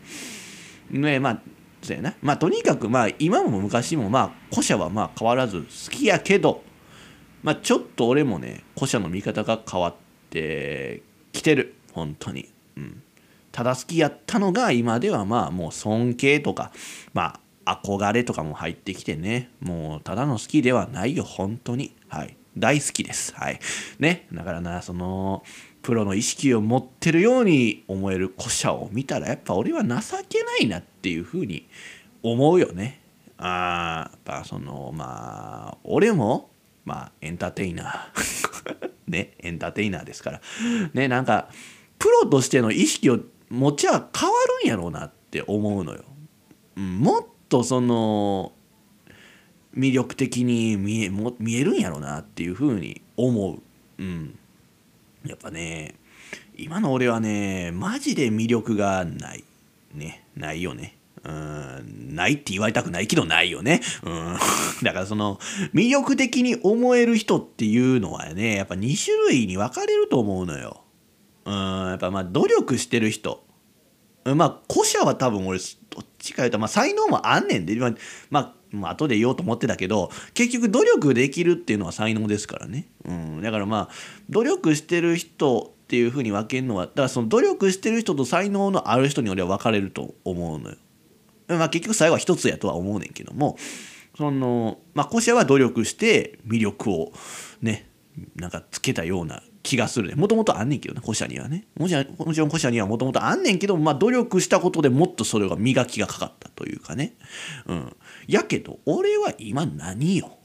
[0.91, 1.41] ねまあ
[1.81, 2.13] そうやな。
[2.21, 6.63] まあとにかくまあ今も昔もまあ古社はまあ変わらず好きやけど
[7.43, 9.95] まあちょっと俺もね古社の見方が変わっ
[10.29, 11.75] てきてる。
[11.93, 12.49] 本当に。
[12.77, 13.03] うん。
[13.51, 16.71] ただ好きやったのが今ではまあもう尊敬とか
[17.13, 19.49] まあ憧れとかも入ってきてね。
[19.59, 21.93] もうただの好きではないよ本当に。
[22.07, 22.35] はい。
[22.57, 23.33] 大好きです。
[23.35, 23.59] はい。
[23.99, 24.27] ね。
[24.31, 25.43] だからなその
[25.81, 29.89] プロの意識を持ってるように思える古社を見たらやっぱ俺は情
[30.29, 31.67] けないなっていうふうに
[32.21, 33.01] 思うよね。
[33.37, 36.49] あやっぱそのまあ俺も
[36.85, 40.41] まあエンターテイナー ねエンターテイナーですから
[40.93, 41.49] ねなんか
[41.99, 43.19] プロとしての意識を
[43.49, 46.03] 持ちは変わるんやろうなって思うのよ。
[46.75, 48.51] もっとその
[49.77, 53.59] 魅力的に見えも見えるんやろうなっていうふうに思う。
[53.99, 54.37] うん。
[55.25, 55.95] やっぱね
[56.57, 59.43] 今の俺はねマジで魅力がない
[59.93, 60.97] ねないよね。
[61.23, 63.81] ないって言われたくないけどないよね。
[64.83, 65.39] だからその、
[65.73, 70.83] 魅力的に思える人っていうのはね、やっぱ2種類に分かれると思うのよ。
[71.45, 73.45] うん、やっぱまあ努力してる人。
[74.25, 75.59] まあ古者は多分俺
[75.89, 83.93] どっちか言うとまあ才能もあんねんでまあ、まあ、後で言おうと思ってたけど結局努力できるっていうのは才能ですからね、うん、だからまあ
[84.29, 90.77] 努力してる人っていうふうに分けるのはだからその努力してる人と才能のある人に俺は分かれると思うのよ。
[91.47, 93.57] まあ結局最後は一つやとは思うねんけども
[94.17, 97.11] そのまあ古社は努力して魅力を
[97.61, 97.89] ね
[98.35, 100.15] なんかつけたような気がするね。
[100.15, 101.65] もともとあんねんけどね、古社にはね。
[101.79, 107.15] もちろん、もちろん古社にはもともとあんねんけど、まあ努力したことでもっとそれが磨きがかかったというかね。
[107.65, 107.95] うん。
[108.27, 110.37] やけど、俺は今何よ？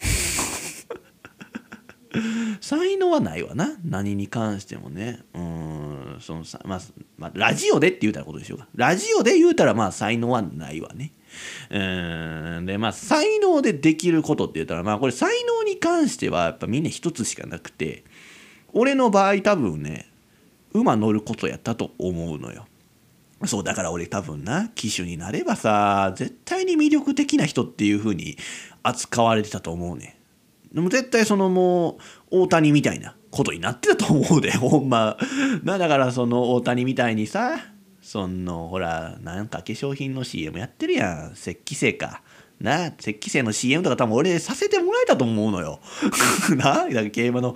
[2.60, 3.76] 才能はないわな。
[3.84, 5.20] 何に関してもね。
[5.34, 6.80] うん、そのさ、まあ、
[7.16, 8.68] まあ、ラジオでって言うたらことでしょうか。
[8.74, 11.12] ラジオで言うたら、まあ、才能はないわね。
[11.70, 11.78] う
[12.60, 12.66] ん。
[12.66, 18.04] で、まあ、才能でできることって言ったら、まあ、これ才能に関しては、やっぱみんな一つしかなくて、
[18.72, 20.08] 俺の場合多分ね
[20.72, 22.66] 馬乗ることやったと思うのよ
[23.44, 28.36] そうだから俺多分な騎手になればさ絶対に魅力的な人っていう風に
[28.82, 30.17] 扱われてたと思うね
[30.72, 31.98] でも絶対そのも
[32.30, 35.16] う大谷みたいなことになってたと思うで ほんま
[35.64, 37.58] だからその大谷みたいにさ
[38.00, 42.22] そのほらなんか化粧品の CM やってるやん石器製か
[42.60, 45.78] な石器製の CM とか多分俺させてもらえたと思うのよ。
[46.56, 47.54] なだから競馬の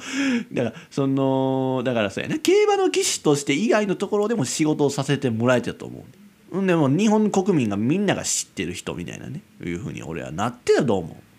[0.53, 6.05] だからそのだからそうやね競馬の騎士として以外のところでも仕事をさせてもらえてたと思
[6.53, 6.66] う。
[6.66, 11.31] でも日本国民がみんなが知ってる人みたいなねいうふうに俺はなってたと思う。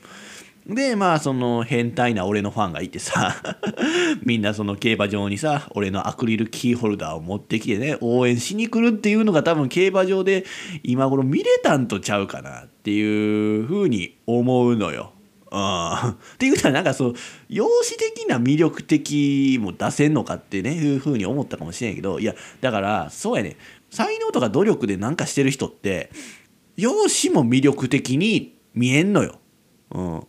[0.67, 3.35] でまあその変態な俺のファンがいてさ
[4.23, 10.45] みんなその競馬場にさ俺のアクリルキーホルダーを持ってきてね応援しに来るっていうのが多分競馬場で
[10.83, 15.11] 今頃見れたんとちゃうかなっていうふうに思うのよ。
[15.51, 17.13] うん、 っていうたらなんかそう
[17.49, 23.57] 容姿的な魅力的も出せんのかってねいうふうに思ったかもしれんけどいやだからそうやね
[23.91, 26.09] 才能とか努力でなんかしてる人って
[26.75, 29.39] 容姿も魅力的に見えんのよ。
[29.91, 30.23] うん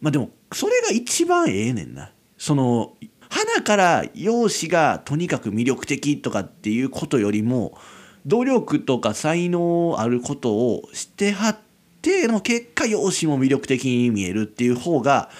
[0.00, 2.94] まあでもそれが一番ええねんなその
[3.28, 7.78] 花から容姿がとにかく魅力的とかっていうことよりも
[8.26, 11.58] 努力とか才能あることをしてはっ
[12.02, 15.30] ての結果容姿も魅力的に見えるっていう方が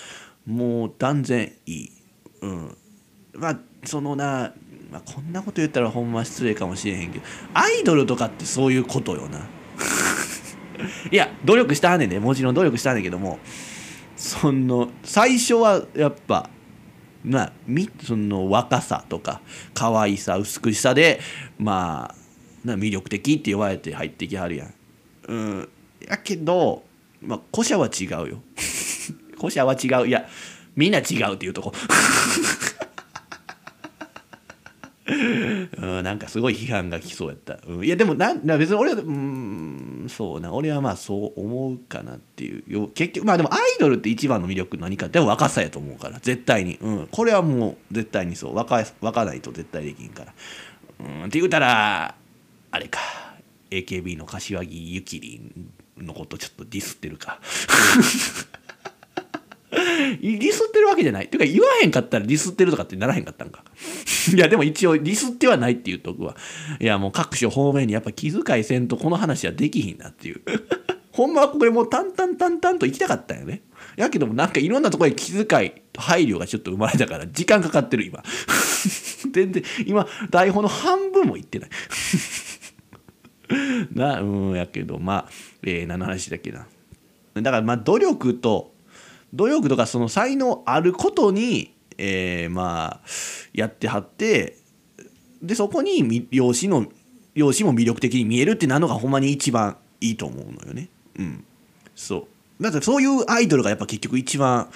[0.46, 1.92] もう断然いい。
[2.40, 2.76] うん、
[3.34, 4.52] まあそのな、
[4.90, 9.40] まあ、こんなこと言ったらほんま失礼かもしれへんけどアイドルとかってそういうことよな。
[11.10, 13.38] いや努力したはんねんねもちろん努力したんねんけども
[14.18, 16.50] その最初はやっぱ
[17.24, 17.52] な
[18.04, 19.40] その若さとか
[19.74, 21.20] 可愛さ美しさで
[21.56, 22.14] まあ
[22.66, 24.74] な魅力的って言われて入ってきはるやん。
[25.28, 25.68] うん、
[26.06, 26.82] やけど、
[27.22, 28.42] まあ、古社は違うよ。
[29.38, 30.28] 古社は違ういや
[30.74, 31.72] みんな違うっていうとこ。
[35.78, 37.58] うん、なんかすごい批判が来そうやった。
[37.66, 40.52] うん、いやでもな別に俺はうんそうな。
[40.52, 42.88] 俺はまあそう思うかなっていう。
[42.90, 46.18] 結局まあでもアイドルって一番の魅力何かって若さやと思うから。
[46.20, 48.54] 絶対に、うん、これはもう絶対にそう。
[48.54, 50.34] 若若ないと絶対できんから。
[51.00, 52.14] うん、って言うたら
[52.70, 53.00] あれか。
[53.70, 55.42] AKB の柏木由紀
[55.96, 57.40] 里のことちょっとディスってるか。
[59.70, 61.26] ディスってるわけじゃない。
[61.26, 63.64] っていうか言わへんかったらディスってるとかってならへんかったんか。
[64.34, 66.36] いやでも一応ディスってはないっていうとこは。
[66.80, 70.40] いやもう各所方面にやっぱ気遣いせんとこの話はできひんなっていう。
[71.12, 73.62] ほんまはこれもう淡々淡々と行きたかったんよね。
[73.96, 78.22] やけどもなんかいろんなところで気遣い配慮がちょっと生まれたから時間かかってる今
[79.32, 81.70] 全然今台本の半分もいってない
[83.92, 85.30] なうんやけどまあ、
[85.62, 86.66] えー、何の話だっけな
[87.34, 88.72] だからまあ努力と
[89.34, 93.08] 努力とかその才能あることに、えー、まあ
[93.52, 94.56] やってはって
[95.42, 96.90] でそこに容姿の
[97.34, 100.88] 容姿も魅力的に見えるってなのがほんまに一番いいと思うのよね。
[101.18, 101.44] うん、
[101.94, 102.26] そ
[102.60, 102.62] う。
[102.62, 104.68] だってそういうアイドルがやっぱ結局一番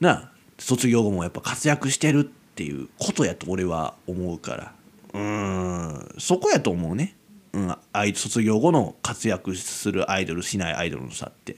[0.00, 4.72] な卒業後もやっぱ活躍してるっていうことやと俺は思うから。
[5.14, 6.14] うん。
[6.18, 7.16] そこやと思うね。
[7.54, 7.76] うん、
[8.14, 11.56] 卒業後の活躍するアイドルしないアイドルの差って、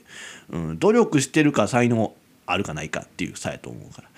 [0.49, 2.13] うん、努力してるか才能
[2.47, 4.09] あるかないかっていう差やと思うから、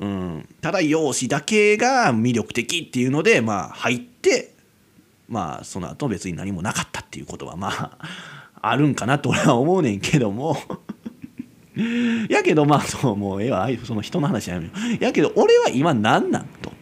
[0.00, 4.54] うん、ただ容姿だけが魅力的っていうのでまあ入って
[5.28, 7.98] まあその後別に何もなかったっていうことはまあ
[8.66, 10.56] あるんかなと俺は思うねんけども。
[12.30, 13.68] やけどまあそうもうええわ。
[13.84, 14.70] その人の話やめよ
[15.00, 16.72] やけど俺は今何なんと。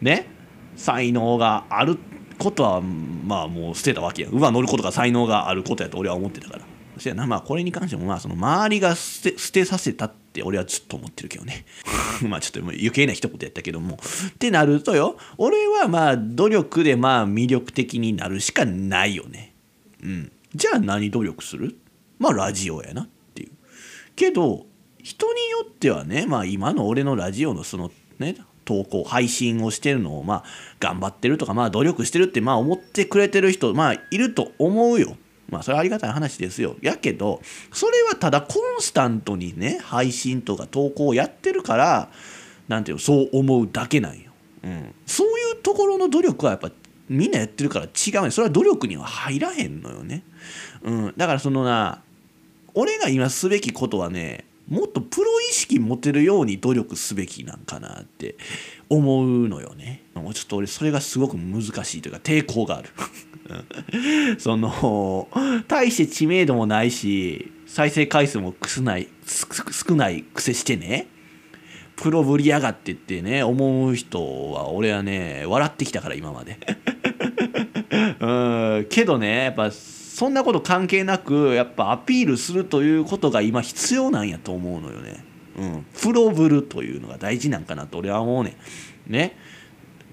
[0.00, 0.26] ね？
[0.74, 1.96] 才能がある
[2.38, 6.69] ことはまあもう捨てたわけや馬乗ることが才能があることやと俺は思ってたから。
[7.00, 7.26] そやな。
[7.26, 11.64] まあこれに関してもまあその周りが捨て捨てさせたって俺はずっと思ってるけどね。
[12.28, 13.98] まあちょっと余計な一言やったけども。
[14.28, 19.54] ってなるとよ俺はまあ努力でまあ魅力的になるしかないよね。
[20.02, 20.32] うん。
[20.54, 21.76] じゃあ何努力する？
[22.18, 23.50] まあラジオやなっていう。
[24.16, 24.66] けど
[25.02, 28.36] 人によってはねまあ今の俺のラジオのそのね
[28.66, 30.44] 投稿配信をしてるのをまあ
[30.78, 35.16] 頑張ってるとかまあ努力してるってまあ思ってくれてる人まあいると思うよ。
[35.50, 36.76] まあそれはありがたい話ですよ。
[36.80, 37.40] やけど
[37.72, 42.10] それはただコンスタントにね配信とか投稿をやってるから
[42.68, 44.30] なんていうのそう思うだけなんよ。
[44.62, 46.70] うん、そういうところの努力はやっぱ
[47.08, 50.22] みんなやってるから違うねそれは努力には入らへんのよね。
[50.82, 52.02] うん、だからそのな
[52.74, 58.36] 俺が今すべきことはねもっとプロ意識持てるように努力すべきなんかなって
[58.88, 60.04] 思うのよね。
[60.14, 62.90] もうちょっと俺それがすごく難しいというか抵抗がある。
[64.38, 65.28] その
[65.68, 71.08] 大して知名度もないし再生回数も少ない少ない癖してね
[71.96, 76.58] プロぶりやがってってね思う人は俺はね笑ってきたから今まで
[78.20, 78.26] う
[78.80, 85.24] んけどねやっぱそんなこと関係なくやっぱアピールするということが今必要なんやと思うのよね。
[85.56, 88.56] うん、プロブルというのが大事なんかなと俺は思うね。
[89.06, 89.36] ね。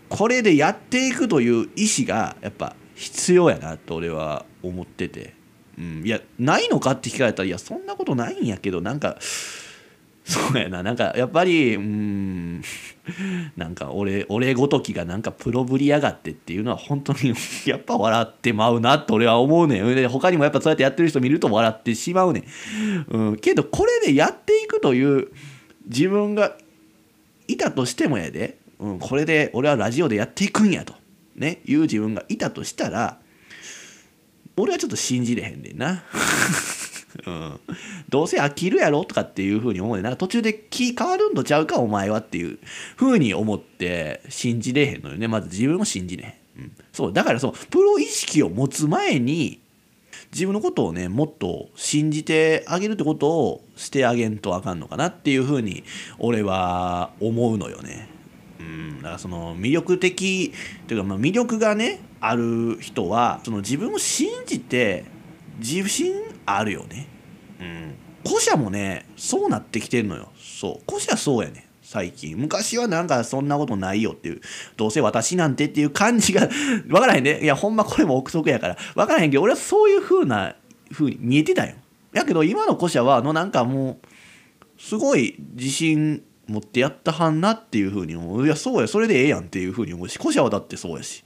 [0.08, 5.36] これでやっていくという意思がやっぱ必要やなと俺は思ってて。
[5.78, 9.18] うん、いやないのかって聞かれたらいやそんなことないんやけどなんか
[10.24, 10.84] そうやな。
[10.84, 12.62] なんかやっぱりうん。
[13.56, 17.34] なんか俺俺ごときがなんかプロぶりやがってっていうのは本当に
[17.66, 19.96] やっぱ笑ってまうなって俺は思うねん。
[19.96, 22.44] で他にもやっぱそうやってやってる人見ると笑ってしまうね
[23.10, 25.30] ん、うん、けどこれでやっていくという
[25.86, 26.58] 自分が
[27.48, 30.94] いたとしてもやで、うん、これで俺はラジオでやっていくんやと。
[31.38, 33.20] ねいう自分がいたとしたら
[34.58, 36.04] 俺はちょっと信じれへんねんな。
[37.26, 37.60] うん、
[38.10, 42.60] どうせ飽きるやろとかっていうふうに思うねなんか途中で気変わるんとちゃうかお前はっていう
[42.96, 45.28] ふうに思って信じれへんのよね。
[45.28, 47.14] まず自分も信じれへん、うん、そう。
[47.14, 47.54] だからそう。
[47.70, 49.60] プロ意識を持つ前に
[50.32, 55.84] 自分のことをねもっと信じてあげるってことをしてあげんとあかんのかなっていうふうに
[56.20, 58.17] 俺は思うのよね。
[58.60, 60.54] うん、だからその魅力的
[60.88, 65.06] というかまあ魅力がねある人はその自分を信じて
[65.60, 66.14] 自信
[66.46, 67.08] あるよね。
[67.60, 67.96] うん。
[68.26, 70.30] 古社もねそうなってきてるのよ。
[70.38, 72.38] そう古社そうやね最近。
[72.38, 74.42] 昔はなんかそんなことないよっていう
[74.76, 76.48] どうせ私なんてっていう感じが
[76.88, 77.42] 分からへんね。
[77.42, 78.78] いやほんまこれも憶測やから。
[78.96, 80.56] 分からへんけど俺はそういう風な
[80.92, 81.76] 風に見えてたよ。
[82.14, 88.46] やけど今の古社はあのなんかもうすごい自信持ってやったはんなっていうふうに思う。
[88.46, 91.24] いやそうやそれでええやんっていうふうに思うし古社はだってそうやし、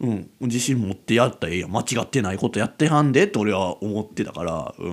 [0.00, 1.70] うん、自信持ってやったらええやん。
[1.72, 4.88] 間違ってないことやってはんでって俺は思ってたから、う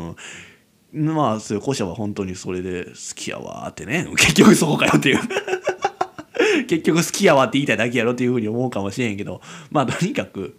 [0.99, 4.07] ん、まあそう古社は本当にそれで好きやわってね。
[4.17, 5.19] 結局そこかよっていう。
[6.67, 9.41] 結局好きやわって言いたいだけやろっていうふうに思うかもしれんけど。
[9.71, 10.55] まあとにかく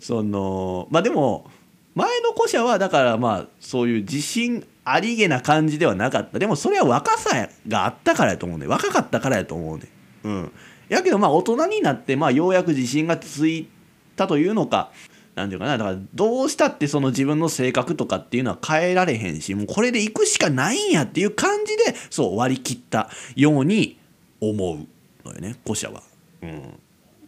[0.00, 1.50] そのまあでも
[1.94, 6.38] 前の古社はだからまあそういう自信ありげな感じではなかった。
[6.38, 8.66] でもそれは若さがあったからやと思うね。
[8.66, 9.88] 若かったからやと思うね。
[10.24, 10.52] うん。
[10.88, 13.68] やけどまあ大人になってまあようやく自信がつい
[14.16, 14.90] たというのか
[15.34, 15.78] 何て言うかな。
[15.78, 23.98] だからどうしたってその自分の性格とかっていうのは変えられへんしもうこれで行くしかないんやっていう感じでそう割り切ったように
[24.40, 24.86] 思う
[25.26, 26.02] のよね古社は。
[26.42, 26.78] うん、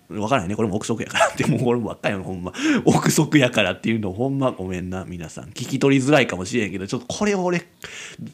[0.08, 0.56] わからないね。
[0.56, 1.28] これも憶測やから。
[1.32, 2.52] ってもう俺もばっかりよほんま。
[2.84, 4.12] 憶測やからっていうの。
[4.12, 5.04] ほんまごめんな。
[5.04, 5.46] 皆さん。
[5.46, 6.86] 聞き取りづらいかもしれんけど。
[6.86, 7.66] ちょっとこれを俺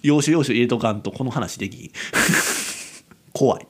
[0.02, 1.90] 要所要所入れとかんとこの話できん。
[3.32, 3.66] 怖い。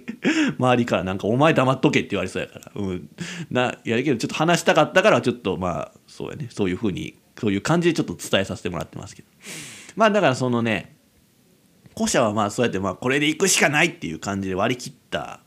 [0.58, 2.72] 周りからなんか「お前黙っとけ」って言われそうやから。
[2.74, 3.08] うん。
[3.50, 6.48] なやるけどちょっと話したかったからちょっとまあそうやね。
[6.50, 9.28] そういうふうにそういう感じでちょっと伝えさせてもらってますけど。
[9.96, 10.96] まあだからそのね
[11.96, 15.40] 古社はまあそうやってまあこれで行くしかないっていう感じで割り切った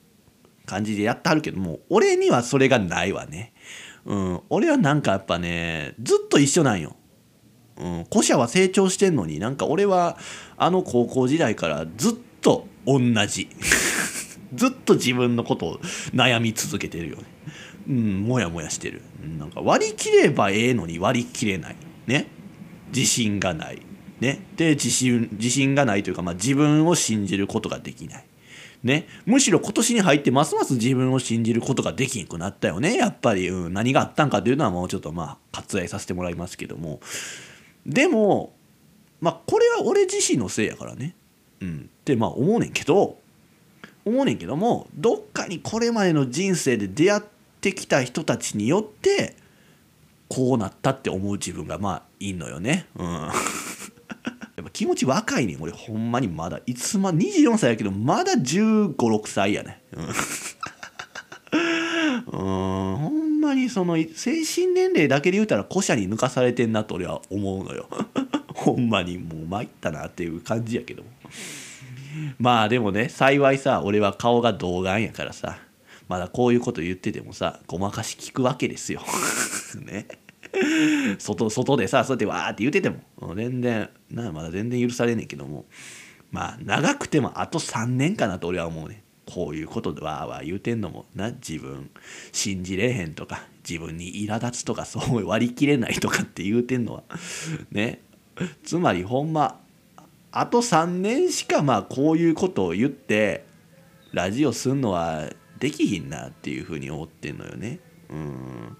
[0.69, 3.53] 感じでやってはるけども俺にはそれがないわね。
[4.05, 6.95] うん、俺はなんかやっぱねずっと一緒なんよ。
[7.77, 10.17] うん、古社は成長してんのになんか俺は
[10.57, 13.49] あの高校時代からずっと同じ
[14.53, 15.79] ずっと自分のことを
[16.13, 17.23] 悩み続けてるよね。
[17.87, 19.01] うん、もやもやしてる。
[19.39, 21.75] なんか割り切ればええのに割り切れない。
[22.05, 22.27] ね。
[22.93, 23.81] 自信がない。
[24.19, 24.45] ね。
[24.55, 28.25] で、自信、自信がないというか、まあ自分を信じることができない。
[28.83, 32.95] ね、むしろ今年に入ってますます自分を信じることができんくなったよね。
[32.95, 37.01] やっぱり、うん、何があったんかっていうのはもうちょっとまあ割愛させてもらいますけども。
[37.85, 38.53] でも
[39.19, 41.15] まあこれは俺自身のせいやからね、
[41.61, 43.17] うん、ってまあ思うねんけど。
[44.05, 47.21] 思うねんけどもどっかにこれまでの人生で出会っ
[47.61, 49.35] てきた人たちによって
[50.29, 52.87] こうなったって思う自分がまあいいのよね。
[52.95, 53.29] うん。
[54.69, 55.71] ぱ気持ち若いね俺。
[55.71, 56.59] ほんまにまだ。
[56.65, 59.81] いつま24歳やけどまだ1 5 6歳やね
[62.27, 62.39] うん。
[62.97, 67.89] ほんまにその精神年齢だけで言うたら古社に抜かされてんなと俺は思うのよ。
[68.53, 71.03] ほんまにもう参ったなっていう感じやけど。
[72.37, 75.57] まあでもね幸いさ俺は顔が童顔やからさ。
[76.07, 79.01] まだこういうこと言っててもさごまかし聞くわけですよ。
[79.85, 80.07] ね。
[81.19, 83.01] 外外でさそうやってわーって言ってても。
[83.35, 85.65] 全然なまだ全然許されねえけども。
[86.31, 89.03] まあ長くてもあと3年かなと俺は思うね。
[89.25, 91.91] こういうことでわーわー言うてんのもな自分
[92.31, 97.03] 信じれへんとか自分に苛立つとかそう割り切れないとかって言うてんのは。
[97.71, 98.01] ね。
[98.63, 99.59] つまりほんま
[100.31, 103.45] あと3年しかまあこういうことを言って
[104.13, 105.29] ラジオすんのは
[105.59, 107.79] できひんなっていうふうに思ってんのよね。
[108.09, 108.77] うん。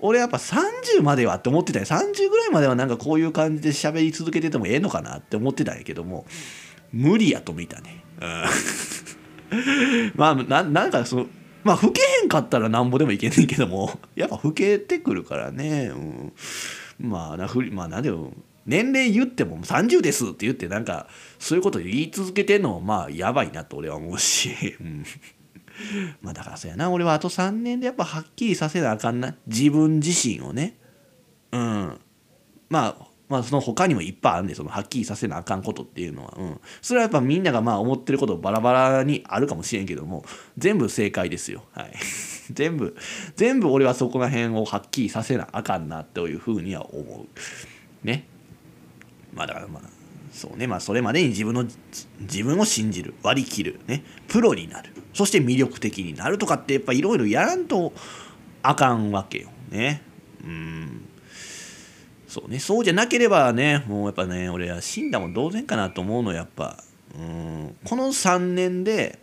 [0.00, 1.84] 俺やっぱ30まではって思ってたよ。
[1.84, 6.26] 30ぐらいまではなんかこういう感じで喋り続けててもええのかなって思ってたんやけども
[6.92, 8.04] 無理やと見たね、
[9.50, 11.26] うん、 まあななんかその
[11.62, 16.32] まあ老けへんかったらなんぼでもいけんねんけども やっぱ老けてくるからね、うん、
[17.08, 18.32] まあなふりまあなんでも
[18.66, 25.04] 年齢言っても30ですって言ってなんかそういうこと言い続けてんのもまあやばいなと俺は思うし、うん。
[26.22, 26.90] まあだからそうやな。
[26.90, 29.34] 俺はあと3年でやっぱはっきりさせなあかんな。
[29.46, 30.78] 自分自身をね。
[31.52, 31.98] うん。
[32.68, 34.46] まあまあその他にもいっぱいあるん。
[34.48, 40.24] でそのはっきりさせなあかんことっていうのは、うん、それはやっぱみんながまあ思ってることバラバラにあるかもしれんけども
[40.58, 41.64] 全部正解ですよ。
[41.72, 41.92] はい。
[42.52, 42.96] 全部
[43.36, 47.26] 全部俺はそこら辺をはっきりさせなあかんなというふうには思
[48.04, 48.06] う。
[48.06, 48.26] ね。
[49.32, 49.82] まあだからまあ
[50.32, 50.66] そうね。
[50.66, 51.64] まあそれまでに自分の
[52.20, 53.14] 自分を信じる。
[53.22, 53.80] 割り切る。
[53.86, 54.02] ね。
[54.26, 54.90] プロになる。
[55.12, 57.92] そして魅力的になるとかってやっぱいろいろやらんと
[58.62, 60.02] あかんわけよね。
[60.44, 61.06] うん。
[62.28, 62.58] そうね。
[62.58, 66.78] そうじゃなければねもうやっぱね俺は死んだも同然かなと思うのやっぱ。
[67.16, 67.76] うん。
[67.84, 69.18] この3年で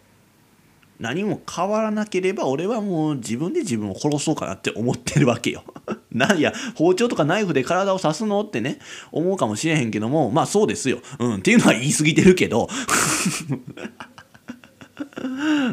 [1.00, 5.64] 何も変わらなければ俺はもう自分で自分を殺そうかなって思ってるわけよ。
[6.12, 8.80] なんや包丁とかナイフで体を刺すのってね
[9.12, 11.00] 思うかもしれへんけどもまあそうですよ。
[11.20, 11.36] うん。
[11.36, 12.68] っていうのは言い過ぎてるけど。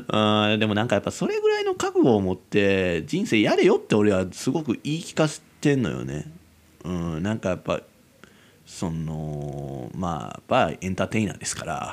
[0.08, 6.30] あでもなんかやっぱそれぐらいの覚悟を持って人生やれよって俺はすごく言い聞かせてんのよね。
[6.84, 7.80] うん、なんかやっぱ
[8.66, 11.92] そのまあやっぱエンターテイナーですから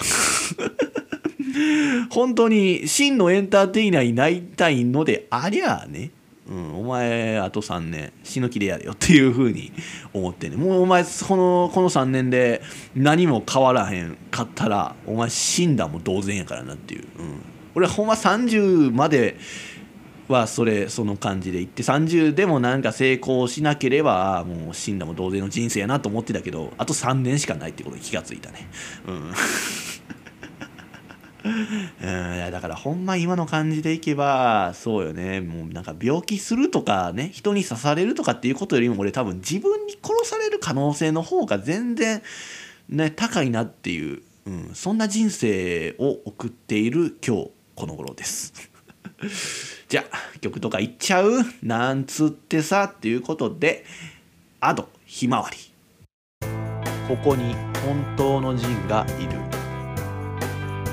[2.12, 6.12] 本当に真のエンターテイナーになりたいのでありゃあね、
[6.52, 9.72] うん、お前あと3年死ぬ気でやれよっていうふうに
[10.14, 12.62] 思ってねもうお前このこの3年で
[12.94, 17.42] 何も変わらへんかったらお前死んだも同然やからなっていう、うん、
[17.76, 19.38] 俺ほんま30まで
[20.28, 28.68] はそれその感じでいって30でもなんか成功しなければもう死んだも同然の人生やなと思ってたけどあと3年しかないってことに気がついたね。
[29.08, 29.34] うん。
[31.44, 42.22] うんだからほんま今の感じでいけばそうよねもうなんか病気するとかね人に刺されるとかっていうことよりも俺多分自分に殺される可能性の方が全然
[42.90, 48.54] ね高いなっていう、うん、そんな人生を送っている今日この頃です。
[49.90, 51.44] じゃあ曲とかいっちゃう？
[51.64, 53.86] なんつってさっていうことで
[54.62, 55.58] 「アドひまわり」
[57.08, 59.51] ここに本当の人がいる。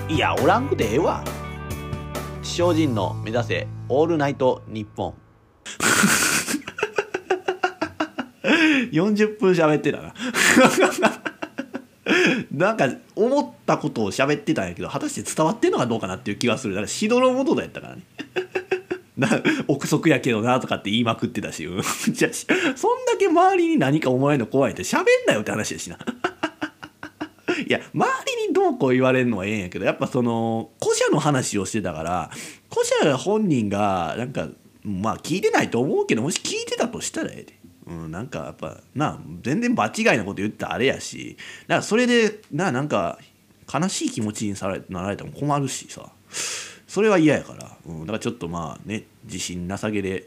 [0.08, 1.22] いやおらんくてええわ。
[2.42, 5.14] 精進の目指せオールナイトニッポン」
[8.90, 10.14] 40分喋ってたな。
[12.50, 16.72] なんか思ったことを喋ってたんやけど果たして伝わってんのかどうかなっていう気がする。
[16.74, 18.02] だからしどろもどだやったからね。
[19.18, 19.28] な
[19.66, 21.82] 憶測やけどなとかって言いまくってたし、うん、
[22.12, 25.98] じゃそんだけ周りに何か思われるの怖いって喋んなよって話やしな。
[27.66, 28.06] いや周
[28.42, 32.30] りにどうこう言われるのはええんやけどやっぱその古社の話をしてたから
[32.72, 34.48] 古社本人がなんか
[34.82, 37.58] まあ聞いてないと思うけどもし聞いてたとしたらええで。
[37.86, 41.38] うん、なんかやっぱな全然場違いなこと言ってあれやし
[41.68, 43.18] だからそれでななんか
[43.72, 46.12] 悲しい気持ちにされなられても困るしさ
[46.88, 50.26] それは嫌やから、うん、だからちょっとまあね自信なさげで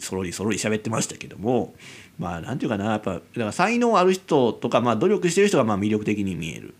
[0.00, 1.74] そろりそろり喋ってましたけども
[2.18, 6.74] まあなんていうかなやっぱだから才能ある人とか、まあ、努力してる人がまあ魅力的に見える。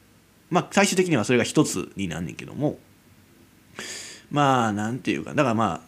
[0.50, 2.78] まあ最終的にはそれが一つになんねんけども。
[4.30, 5.80] まあなんていうかだからまあ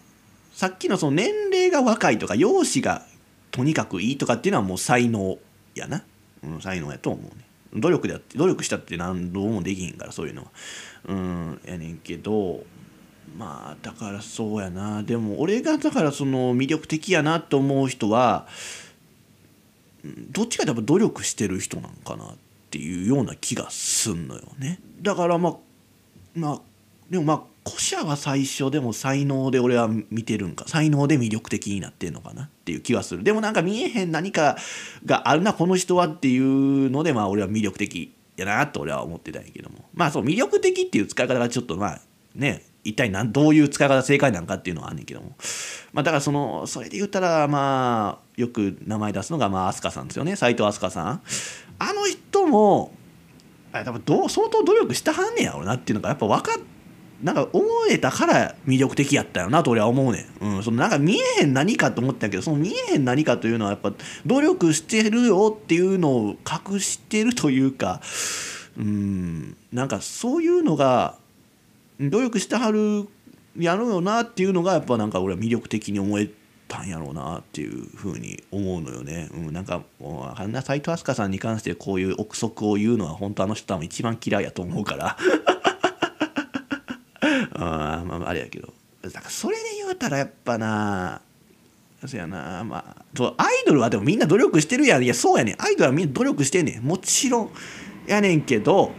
[0.53, 3.05] さっきのその年齢が若いとか容姿が
[3.51, 5.39] とにかくいいとかっていうのはもう才能
[5.75, 6.05] やな、
[6.45, 7.45] うん、才能やと思うね。
[7.75, 10.51] 努力でやって努力したって何度もできへんからそういうのは。
[11.09, 12.65] うんやねんけど
[13.37, 15.03] まあだからそうやな。
[15.03, 18.47] でも俺がだからその魅力的やなと思う人は
[20.31, 22.37] どっちかというと努力してる人なんかなっ
[22.71, 24.81] ていうような気がすんのよね。
[25.03, 25.57] だからまあ
[26.35, 26.61] まあ
[27.11, 30.65] でもまあ古社は最初でも才能で俺は見てるんか。
[30.69, 33.25] 才能で魅力的になってんのかなっていう気はする。
[33.25, 34.57] でもなんか見えへん何か
[35.05, 39.85] があるなこの人はっていうのでまあ俺は魅力的やなと俺は思ってたんやけども。
[39.95, 42.01] まあそう魅力的っていう使い方がちょっとまあ
[42.35, 45.37] ね一体何どういう使い方正解なんかっていうのはあんねんけども。
[45.93, 50.37] まあだからそのそれで言ったらまあよく名前出すのがまあ飛鳥さんですよね。
[50.37, 51.23] 斎藤飛鳥さん。
[51.79, 52.93] あの人も
[53.73, 56.63] あ多分どう相当努力したはんねやろなっていうのがやっぱ分かっ
[57.23, 63.93] なんか思えたから魅力的やったよなと俺は思うねん、うん、そのなんか見えへん何かと思ってたけどその見えへん何かというのはやっぱ
[64.27, 68.01] 努力してるよっていうのを隠してるというか
[68.77, 71.17] うんなんかそういうのが
[72.01, 73.09] 努力してはる
[73.59, 76.31] やろうよなっていうのがやっぱなんか俺は魅力的に思え
[76.69, 79.29] たんやろうなっていうふうに思うのよね。
[79.33, 85.17] うん、なんかもうあんな斎藤飛鳥さんに関してこういう憶測を言うのは本当あの人多分一番嫌いやと思うから。
[87.55, 88.73] あまああれやけど。
[89.03, 91.21] だからそれで言うたらやっぱな
[92.05, 95.05] そうやなまあそうアイドルはでもみんな努力してるやん。
[95.05, 95.63] いやそうやねん。
[95.63, 96.83] アイドルはみんな努力してんねん。
[96.83, 97.51] もちろん
[98.07, 98.93] やねんけど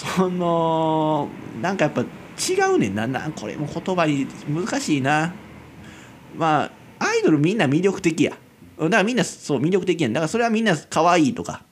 [0.00, 1.28] その
[1.60, 3.06] なんかやっぱ違うねんな。
[3.06, 5.34] なこれも言葉に難しいな。
[6.34, 6.70] まあ
[7.04, 8.30] アイドルみんな魅力的や。
[8.78, 10.14] だからみんなそう魅力的やん。
[10.14, 11.64] だからそれはみんな可愛いとか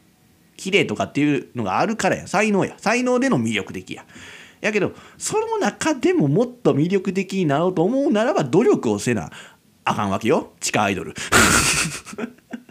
[0.59, 2.27] 綺麗とかっていうのがあるからや。
[2.27, 2.75] 才能や。
[2.77, 4.05] 才能での魅力的や。
[4.61, 9.31] やけどその中でももっと魅力的になろうと思うならば努力をせな
[9.85, 10.53] あかんわけよ。
[10.61, 11.15] 地下アイドル。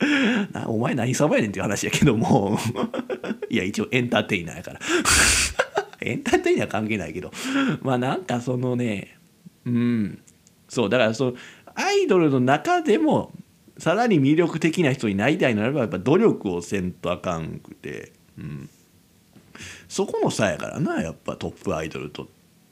[0.66, 2.58] お前何様やねんっていう話やけども。
[3.50, 4.80] いや一応エンターテイナーやから。
[6.00, 7.32] エンターテイナー関係ないけど。
[7.82, 9.16] まあなんかそのね
[9.64, 10.18] うん。
[10.68, 11.34] そうだからその
[11.74, 13.32] アイドルの中でも
[13.78, 18.68] さらに魅力的な人になりたいならばやっぱ努力をせんとあかんくて、うん、
[19.88, 22.28] そこの差やからなやっぱトップアイドルと。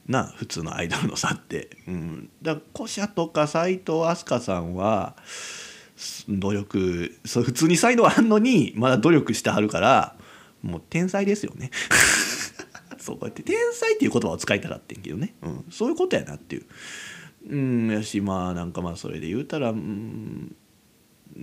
[0.09, 5.17] な普通のアイドルの差って、うん、だから古社とか斎藤飛鳥さんは
[6.29, 10.17] 努力そう普通に才能あんのにまだ努力してはるから
[10.63, 11.71] もう天才ですよね。
[12.99, 16.67] そうこうやって天才っていう言葉を使いたかったんけどね、うん、そういうことやなっていう。
[17.49, 20.57] うんやしまあなんかまあそれで言うたらうん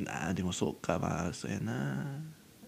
[0.07, 2.21] あでもそうかまあそうやな。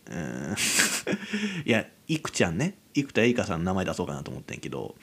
[0.06, 0.56] うん。
[1.66, 2.78] いやいくちゃんね。
[2.94, 4.96] 生田絵梨花さんの名前出そうかなと思ってんけど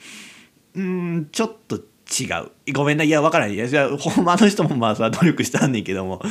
[0.75, 1.79] うんちょっと
[2.19, 2.73] 違う。
[2.73, 3.03] ごめんな。
[3.03, 3.51] いや分からん。
[3.51, 6.21] いやほんまの人もまあさ努力したんねんけども。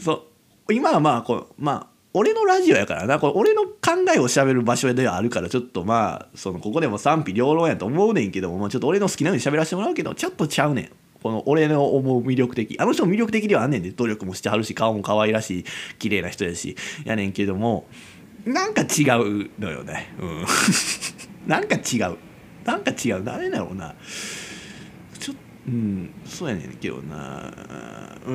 [0.00, 0.26] そ
[0.68, 3.18] う今はまあこうまあ俺のラジオやからな。
[3.18, 3.70] これ俺の考
[4.14, 10.90] えをしゃべる場所ではあるからちょっとまあそのここでも賛否両論やと思うねんけども、まあ、ちょっと俺の好きなように喋らせてもらうけどちょっとちゃうねん。
[11.22, 13.90] この俺の思う魅力的あの人も魅力的ではあんねんで。
[13.90, 15.64] 努力もしてはるし顔も可愛らしい
[15.98, 17.86] 綺麗な人やしやねんけども。
[18.46, 20.14] なんか違うのよね。
[20.20, 20.44] うん。
[21.46, 22.16] なんか違う。
[22.64, 23.22] なんか違う。
[23.24, 23.94] 誰だろうな。
[25.66, 26.14] うん。
[26.24, 27.52] そうやねんけどな。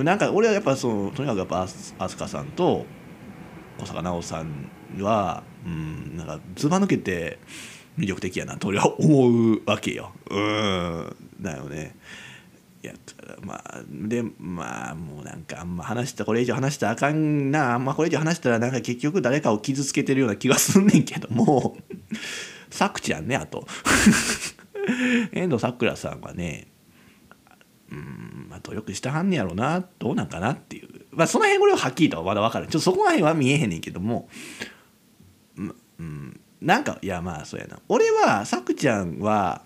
[0.03, 2.85] なんか俺はやっぱそのとにかくやっぱ飛鳥さんと
[3.79, 4.69] 小坂直さん
[4.99, 7.39] はうんなんかずば抜けて
[7.97, 10.11] 魅力的やなと俺は思うわけよ。
[10.29, 11.15] うん。
[11.39, 11.95] だよね。
[12.81, 17.75] やからまあでまあもうなんかあんま話したこれ以上話したらあかんな。
[17.75, 21.77] あんまこれ以上話したらなんか結局誰かを傷つけてるような気がすんねんけども。
[22.69, 23.67] さくちゃんねあと。
[25.31, 26.70] 遠藤さくらさんはね
[27.91, 30.87] うんまあ努力してはんねやろなどうなんかなっていう。
[31.11, 32.69] まあその辺俺ははっきりとはまだ分からん。
[32.69, 34.29] ちょっとそこら辺は見えへんねんけども。
[35.57, 36.39] うん。
[36.61, 37.79] なんかいやまあそうやな。
[37.89, 39.63] 俺はさくちゃんは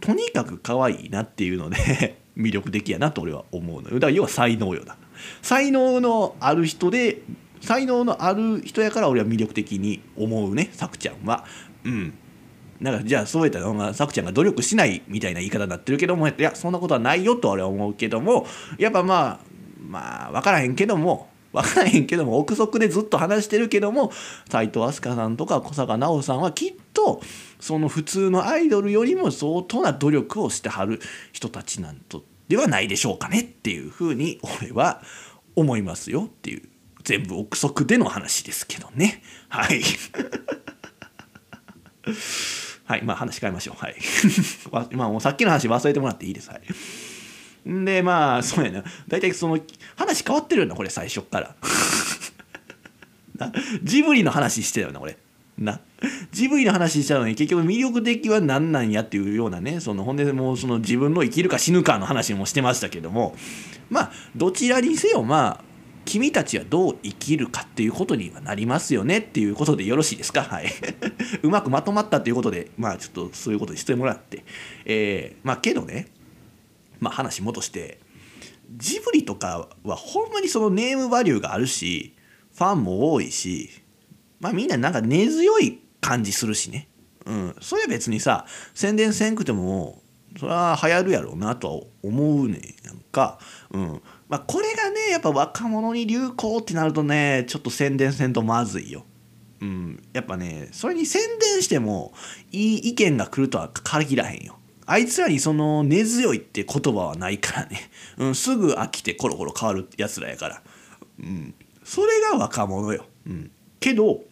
[0.00, 3.94] とにかく可愛いなっていうので 魅力的やなと俺は思うのよ。
[3.96, 4.96] だから要は才能よな。
[5.42, 7.22] 才能のある人で
[7.60, 11.44] 才能のある人やから俺は魅力的に思うねさくちゃんは。
[11.84, 12.14] うん。
[12.80, 18.46] なんかじゃあそうやったら、まあ、さくちゃんが努力しないみたいな言い方になってるけどもいやそんなことはないよと俺は思うけども
[18.78, 24.12] やっぱまあまあ分からへんけども 分からへんけども憶測でずっと話してるけども
[24.50, 27.22] 斎藤飛鳥さんとか小坂直さんはきっと
[27.58, 31.00] その普通のアイドルよりも相当な努力をしてはる
[31.32, 35.02] 人たちなんとではないでしょうかねっていうふうに俺は
[35.56, 36.68] 思いますよっていう
[37.02, 39.22] 全部憶測での話ですけどね。
[39.48, 39.82] はい。
[42.88, 43.76] はいまあ話変えましょう。
[43.78, 43.96] はい。
[44.96, 46.48] まあもうさっきの話忘れてもらっていいです。
[46.48, 47.70] はい。
[47.70, 48.82] んでまあそうやな。
[49.08, 49.58] 大体その
[49.94, 51.54] 話変わってるよなこれ最初っから。
[53.36, 55.18] なジブリの話してたよな俺
[55.58, 55.80] な。
[56.32, 63.36] ジブリの話したのに結局魅力的は何なんやっていうようなねそのほんでもうその自分の生きるか死ぬかの話もしてましたけども。
[63.90, 65.67] まあどちらにせよまあ
[66.08, 70.42] 君たちはどう生きるかっていうことにはなりますよねっていうことでよろしいですか？
[70.42, 70.72] はい。
[71.44, 74.42] うまくまとまったということでまあちょっとそういうことにしてもらって。
[74.86, 76.08] えー、まあけどね
[76.98, 78.00] まあ話戻して
[78.74, 82.14] ジブリとかはほんまにそのネームバリューがあるし
[82.54, 83.68] ファンも多いし
[84.40, 86.88] まあみんななんか根強い感じするしね。
[87.26, 87.54] うん。
[87.60, 90.00] それは別にさ宣伝せんくても
[90.38, 93.38] それは流行るやろうなとは思うねなんか。
[93.72, 94.00] うん。
[94.28, 99.04] まあこれがねやっぱ若者に流行ってなるとねちょっと宣伝せんとまずいよ。
[99.60, 102.12] うん、やっぱねそれに宣伝しても
[102.52, 104.58] いい意見が来るとは限らへんよ。
[104.86, 110.62] あいつらにその根強いって言葉はないからね、 うん、すぐ飽きてコロコロ変わるやつらやから、
[111.20, 111.54] うん、
[111.84, 113.50] それが若者よ、うん、
[113.80, 114.24] けど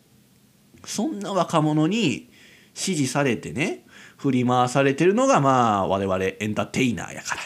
[0.86, 2.30] そんな若者に
[2.72, 3.84] 支持されてね
[4.16, 7.42] 振り回されてるのがまあ我々エンターテイナーやから、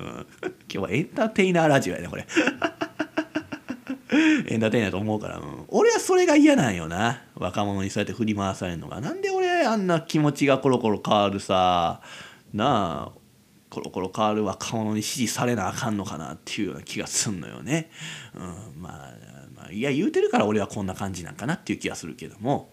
[0.00, 0.26] 今
[0.68, 2.26] 日はエンターテイナーラジオやねこれ。
[4.48, 7.22] エンターテイナーと思うから、うん、俺はそれが嫌なんよな。
[7.34, 9.00] 若者にそうやって振り回されるのが。
[9.00, 12.00] なんで俺あんな気持ちがコロコロ変わるさ。
[12.54, 13.18] なあ。
[13.70, 17.90] コロコロ変わる若者に支持されなあかんのかなっていうような気がすんのよね、
[18.34, 19.14] うん、まあ
[19.54, 22.72] まあいや言うてるから俺はこんな感じなんかなっていう気がするけども。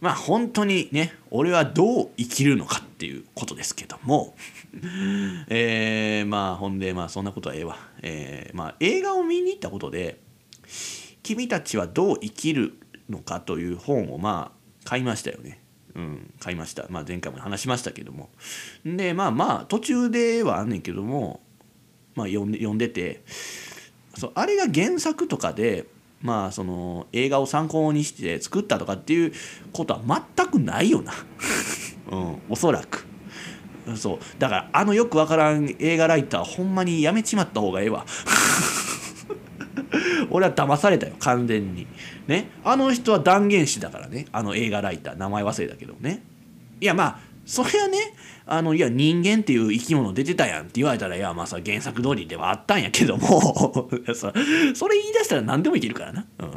[0.00, 4.34] まあ本当にね俺はどう生きるのかっていうことですけども
[5.48, 10.18] えー、まあほんでまあそんなことはええわ、えー、まあ映画を見に行ったことで
[11.22, 12.74] 「君たちはどう生きる
[13.08, 15.60] のか」という本をまあ買いましたよね。
[15.94, 18.30] うん、買いました、まあ、前回も話しましたけども。
[18.84, 21.40] でまあまあ途中ではあんねんけども、
[22.14, 23.22] まあ、読んで読んでて
[24.16, 25.86] そうあれが原作とかで
[26.22, 29.32] まあその映画を参考にして作ったとかっていう
[29.72, 30.00] ことは
[30.36, 31.12] 全くないよな、
[32.10, 33.06] うん、 おそらく。
[33.96, 34.18] そう。
[34.38, 38.04] だからあのよくわからん映画ライターほんまにやめちまった方がええわ。
[40.30, 41.86] 俺は騙されたよ完全に。
[42.26, 42.50] ね。
[42.62, 44.26] あの人は断言師だからね。
[44.32, 45.18] あの映画ライター。
[45.18, 46.22] 名前忘れたけどね。
[46.80, 47.98] いやまあそれはね
[48.52, 53.40] あのいや人間っていう生き物出てたやんって言われたらいやまあさ原作通りではあったんやけども
[54.14, 54.28] そ
[54.88, 56.26] れ言い出したら何でもいけるからな。
[56.40, 56.50] うん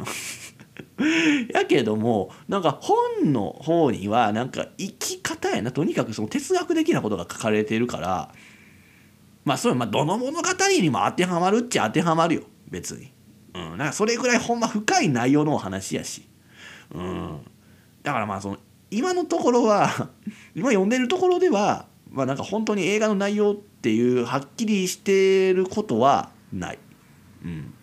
[1.52, 8.32] やけどもなんか本の方にはなんか生き方やなとにかくその哲学的なことが書かれてるから
[9.44, 10.48] まあそれまあどの物語
[10.80, 13.12] にも当てはまるっちゃ当てはまるよ別に。
[13.54, 16.26] うん、なんかそれぐらいほんま深い内容のお話やし。
[16.92, 17.40] うん、
[18.02, 18.58] だからまあその
[18.90, 20.10] 今のところは
[20.54, 26.78] 今読んでるところではまあなんか本当に映画の内容っていうはっきりしてることはない。
[27.44, 27.74] うん、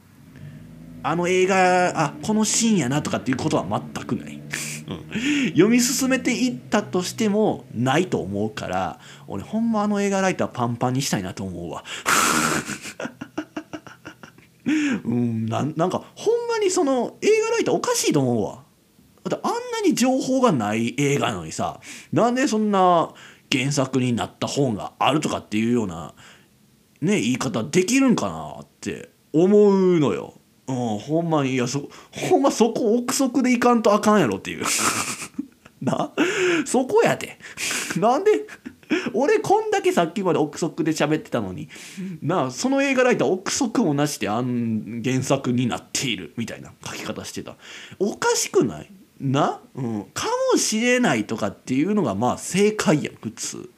[1.04, 4.42] あの映画あこのシーンやなとかっていうことは全くない。
[5.52, 11.84] 読み進めていったとしてもないと思うから俺ほんまあの映画ライターパンパンにしたいなと思うわ。
[15.04, 18.64] うんなんなんかほんまにその映画ライターおかしいと思うわ。
[19.24, 21.80] だってあんなに情報がない映画なのにさ
[22.12, 23.14] なんでそんな
[23.52, 26.14] 原作になった本があるとかっていうような
[27.02, 30.36] ね言い方できるんかなって思うのよ。
[30.68, 34.64] うん、ほんまにいやそほんまそこ憶測でいかんとあかんやろっていう。
[35.82, 36.12] な？
[36.66, 37.38] そこやで
[37.98, 38.32] なんで
[39.14, 41.70] 俺こんだけさっきまで憶測で喋ってたのに
[42.22, 47.56] なその映画ライター憶測もなしであん原作になっているみたいな書き方してた。
[48.00, 48.90] おかしくない？
[49.22, 53.70] な、うん、かもしれないとかっていうのがまあ正解やん普通。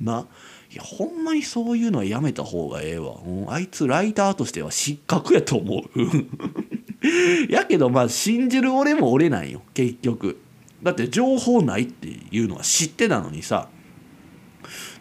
[0.00, 0.26] な？
[0.70, 7.46] いいやほんまにそういうのはやめた方がええわ、うん、あいつライターとしては失格やと思う。
[7.48, 10.38] やけどまあ信じる俺も俺なんよ結局。
[10.82, 13.68] だって情報ないっていうのは知ってたのにさ。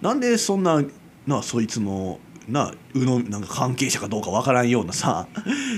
[0.02, 0.84] なんでそんな
[1.26, 5.28] なそいつのなうのなんか関係者かどうかわからんようなさ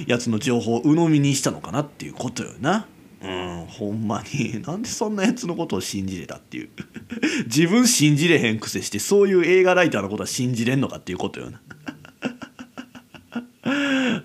[0.07, 2.87] やつの情報を鵜呑みにしたのかなっていうことよな。
[3.25, 4.61] うんほんまに。
[4.65, 6.69] なんでそんなやつのことを信じれたっていう。
[7.47, 11.61] 自分信じれへんくせしてそういう映画ライターのことは信じれんのかっていうことよな。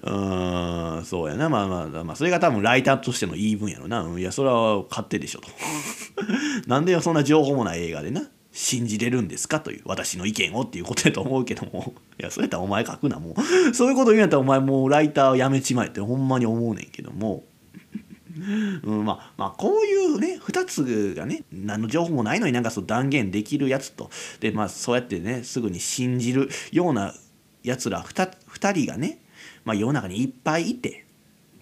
[0.02, 1.48] うんそうやな。
[1.48, 5.48] まあまあまあそれが多分ライターとしての言い分やろな、うん、いやそれは勝手でしょと。
[6.66, 8.22] なんでそんな情報もない映画でな。
[8.52, 11.94] 信じれるんですかという私の意見をっていうことやと思うけども。
[12.18, 13.74] いやそれやったらお前書くなもう。
[13.74, 17.44] そういうこと言うんやったらお前もうライターをやめちまえってほんまに思うねんけども。
[18.82, 24.10] うん、まあまあこういうね2つがね何の情報もないのになんかそう断言できるやつと。
[24.40, 27.14] でまあそうやってねすぐに信じるような
[27.62, 29.20] やつら 2, 2人がね、
[29.64, 31.04] まあ、世の中にいっぱいいて、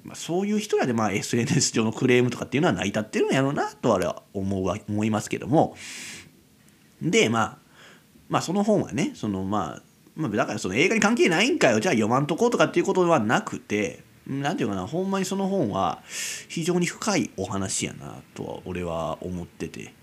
[0.05, 5.77] まあ、そういう人らでまあ SNS 上のクレームとかっていうのは成り立ってるんやろうなとあれは思うは思いますけども。
[7.03, 7.59] でまあ
[8.29, 9.83] まあその本はねそのまあ
[10.15, 11.79] まあ、だからその映画に関係ないんかよ。
[11.79, 16.03] じゃあ読まんとこうとかっていうことはなくて何て言うかなほんまにその本は
[16.49, 19.95] 非常に深いお話やなとは俺は思ってて、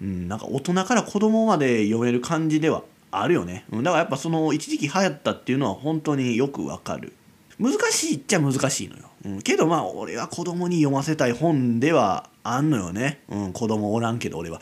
[0.00, 7.14] うん、なんか大人から子供まで読める感じではあるよね、だからやっぱその一時期流行ったっていうのは本当によくわかる。
[7.58, 14.60] 難しいっちゃ難しいのよ、うん、けどまあ俺は子供に読ませたい本ではあんのよね、うん、子供おらんけど俺は。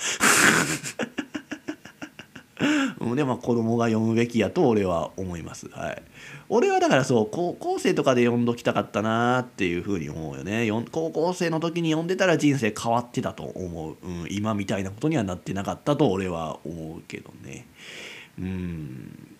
[3.15, 5.69] でも子供が読むべきやと俺は思います。
[5.69, 6.03] はい。
[6.49, 10.71] 俺はだからそう高校生とかで読んどきたかったなっていうふうに思うよね。
[10.91, 13.97] 高校生の時に読んでたら人生変わってたと思う。
[14.03, 17.67] うん、今みたいなことにはなってなかったと俺は思うけどね。
[18.39, 19.37] うん。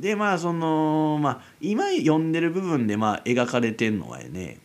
[0.00, 4.58] でまあそのまあ今読んでる部分でまあ描かれてんのはね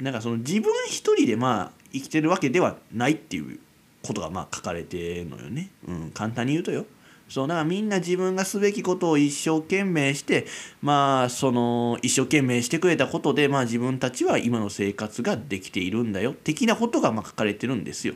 [0.00, 3.58] なんかその自分一人でまあ生きてるわけではないっていう
[4.02, 5.70] ことがまあ書かれてんのよね。
[5.86, 6.86] うん、簡単に言うとよ。
[7.28, 10.46] そうだからみんな自分がすべきことを一生懸命して
[10.82, 18.14] まあその一生懸命してくれたことでまあ自分たちは今の生活ができているんだよ的なことがまあ書かれてるんですよ。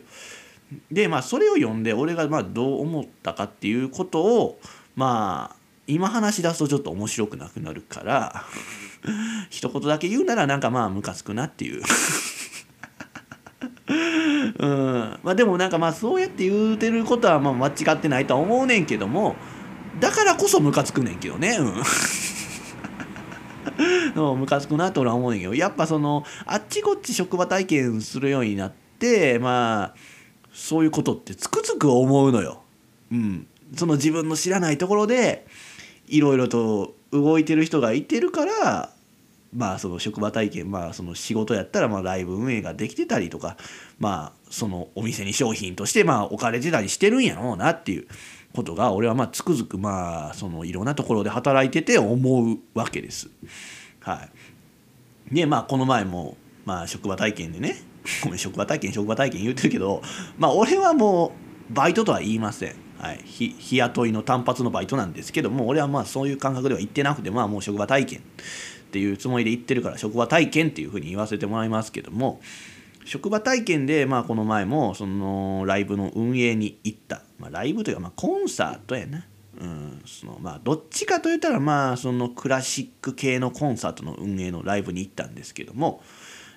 [0.90, 4.60] でまあそれを読んで俺がまあどう思ったかっていうことを
[4.94, 5.56] まあ
[5.86, 8.44] 今話し出すとちょっと面白くなくなるから
[9.48, 11.82] 一言だけ言うならなんかまあムカつくなっていう
[13.88, 15.18] うん。
[15.22, 19.36] まあでもなんかまあそうやって言うてることはまあ間違ってないとは思うねんけども
[20.00, 21.82] だからこそムカつくねんけどねうん。
[24.38, 29.98] ムカつくなと俺は思うねんけどやっぱそのあっちこっち職場体験するようになってまあ
[30.52, 32.62] そういうことってつくづく思うのよ。
[33.10, 35.46] うん、その自分の知らないところで
[36.08, 38.90] いろいろと動いてる人がいてるから
[39.54, 43.56] まあその職場体験まあその仕事やったらまあライブ運営ができてたりとか
[43.98, 48.06] まあそのお店に商品としてまあ置かれてたりしてるんやろうなっていう
[48.54, 53.30] ことが俺はまあつくづくまあそのいろんなところで働いてて思うわけです。
[54.00, 54.28] は
[55.30, 57.76] い、でまあこの前もまあ職場体験でね
[58.22, 60.02] ごめん職場体験職場体験言うてるけど
[60.38, 61.32] まあ俺はも
[61.70, 62.74] うバイトとは言いません。
[62.98, 68.22] はい、日雇いの単発のバイトなんですけども俺はまあそういう感覚では言ってなくてまあもう職場体験
[68.88, 72.40] っていうつもりで言ってるから職場体験っていうふうに言わせてもらいますけども
[73.04, 79.26] 職場体験で、まあ、この前もそのライブの運営に行った、まあ、ライブというか、まあ、コンサートやな、
[79.60, 86.02] うん、そのまあどっちかといったらまあそのクラシック系のコンサートの運営のライブに行ったんですけども、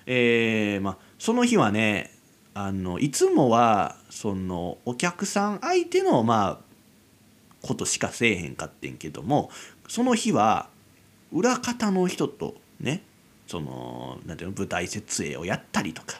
[0.06, 2.12] えーまあ、その日はね
[2.54, 9.50] あのいつもはそのお客さん相手のまあことしかせえへんかってんけども
[9.88, 10.68] その日は
[11.32, 13.02] 裏方の人とね
[13.46, 16.18] そのなんていうの舞台設営をやったりとか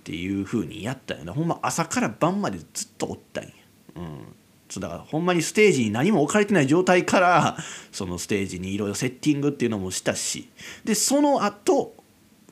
[0.00, 1.32] っていう風にやったよね。
[1.32, 3.50] ほんま朝から晩までずっとおったんや。
[3.96, 4.34] うん。
[4.68, 7.56] そうだからほんまにステージに何も置かれてない状態から
[7.90, 10.48] そのステージにいろいろセッティングっていうのもしたし。
[10.84, 11.94] でその後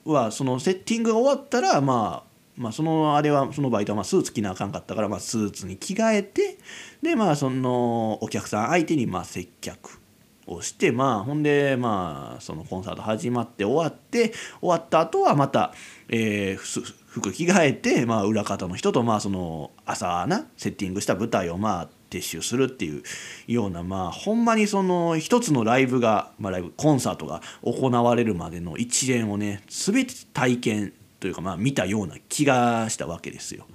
[0.05, 6.59] はそのセッティングが終わったらまあまあそのあれはそのバイトはまあスーツ着なあかんかったからまあスーツに着替えて
[7.03, 10.01] でまあそのお客さん相手にまあ接客。
[10.49, 15.73] をしてまあほんでまあそのコンサート始まって終わって終わった後はまた、
[16.09, 23.03] えー、服着替えて、まあ、裏方の人とまあその朝なセッティングした舞台をまあ撤収するっていう
[23.47, 33.67] ようなまあほんまにその一つのライブが、まあ、ライブコンサートが行われるまでの一連をね全て体験というかまあ見たような気がしたわけですよ。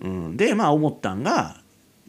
[0.00, 1.62] うん、でまあ思ったんが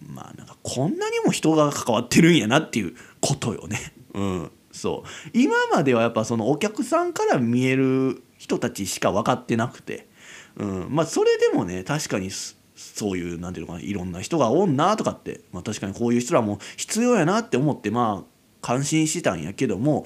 [0.05, 3.93] まあなんかこんなにも人が関わってるんやなっていうことよね。
[4.13, 5.29] うん、そう。
[5.33, 10.07] 今まではやっぱそのお客さんから見える人たちしか分かってなくて、
[10.55, 20.05] うん、まあそれでもね確かにそういうなんていうのかないろんな人がおんなとかって、まあ、確かにこういう人らも必要やなって思ってまあ感心してたんやけども、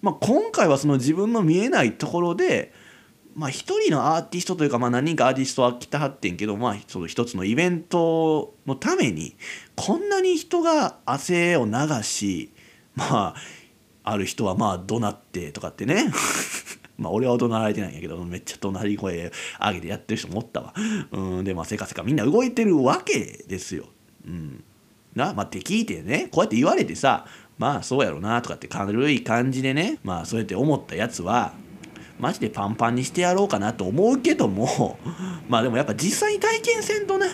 [0.00, 2.72] まあ、今回はその自分の見えないところで
[3.34, 9.36] まあ一人のアーティストというか、まあ、何人かアーティストは来たはってんけど、まあ、その一つのイベントのために
[9.74, 11.72] こんなに人が汗を流
[12.04, 12.52] し
[12.94, 13.34] まあ
[14.04, 16.12] ある人はまあ怒鳴ってとかってね
[16.98, 20.74] まあ俺は怒鳴られてないんやけどめっちゃ怒鳴り声上げてやってる人もおったわ。
[21.12, 23.86] うんでまあせかせかみんな動いてるわけですよ。
[24.26, 24.62] うん、
[25.14, 27.26] なまあって聞いてねこうやって言われてさ
[27.58, 31.52] まあそうやろなとかって軽い感じでねまあそうやって思ったやつは
[32.18, 34.98] マジでパンパンにしてやろうかなと思うけども
[35.48, 37.26] まあでもやっぱ実際に体験せんとね、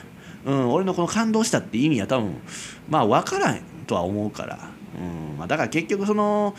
[0.45, 2.35] うん、俺のこの感動したって意味は多分
[2.89, 4.71] まあ分からんとは思うから、
[5.41, 6.55] まあ、だから結局その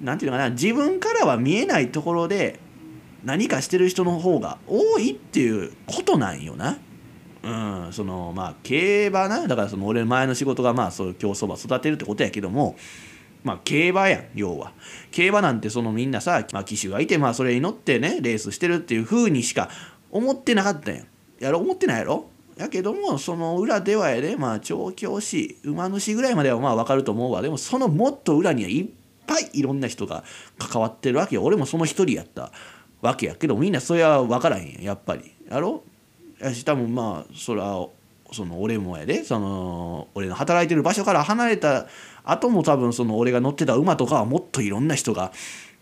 [0.00, 2.60] 何て言うのかな自分からは見えないところで
[3.24, 6.78] 何かしてる人の方が多いっていうことなんよな。
[7.42, 7.50] う
[7.88, 12.76] ん、そのまあ競馬なだからその俺前の仕事がまあそういう競走馬育てるってことやけども
[13.44, 14.72] まあ競馬やん要は。
[15.10, 19.70] 競馬なんてそのみんなさ、まあ、騎手がいてまあそれに乗ってねレースしてるっていう風にしか
[20.10, 21.02] 思ってなかったんや。
[21.40, 21.60] やろ？
[21.60, 22.28] 思ってないやろ？
[22.58, 27.40] やけどもその裏ではやでまあ調教師馬主ぐらいまではまあ分かると思うわ。
[27.40, 28.86] でもそのもっと裏にはいっ
[29.26, 30.24] ぱいいろんな人が
[30.58, 31.44] 関わってるわけよ。
[31.44, 32.50] 俺もその一人やった
[33.00, 35.32] わけやけどみんなそれは分からへんややっぱり。
[35.48, 35.84] やろ？
[36.40, 37.88] やし多分まあそれは
[38.32, 41.86] その俺もやでその俺の働いてる場所から離れた
[42.24, 45.32] 後も多分その俺が乗ってた馬とかはもっといろんな人が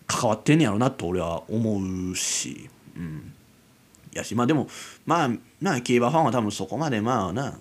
[0.07, 2.69] 関わってんねやろなと俺は思うし。
[2.97, 3.33] うん。
[4.17, 4.69] やしまあでも
[5.05, 7.59] まあな競馬ファンは多分そこまでまあな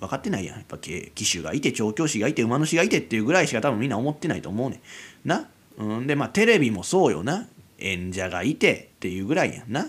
[0.00, 0.56] 分かってないやん。
[0.56, 4.80] やっぱ騎手がいて調教師がいて馬主がいてっていうぐらいしか多分みんな思ってないと思うね
[5.24, 5.28] ん。
[5.28, 7.48] な、うん、でまあテレビもそうよな。
[7.78, 9.88] 演者がいてっていうぐらいやんな。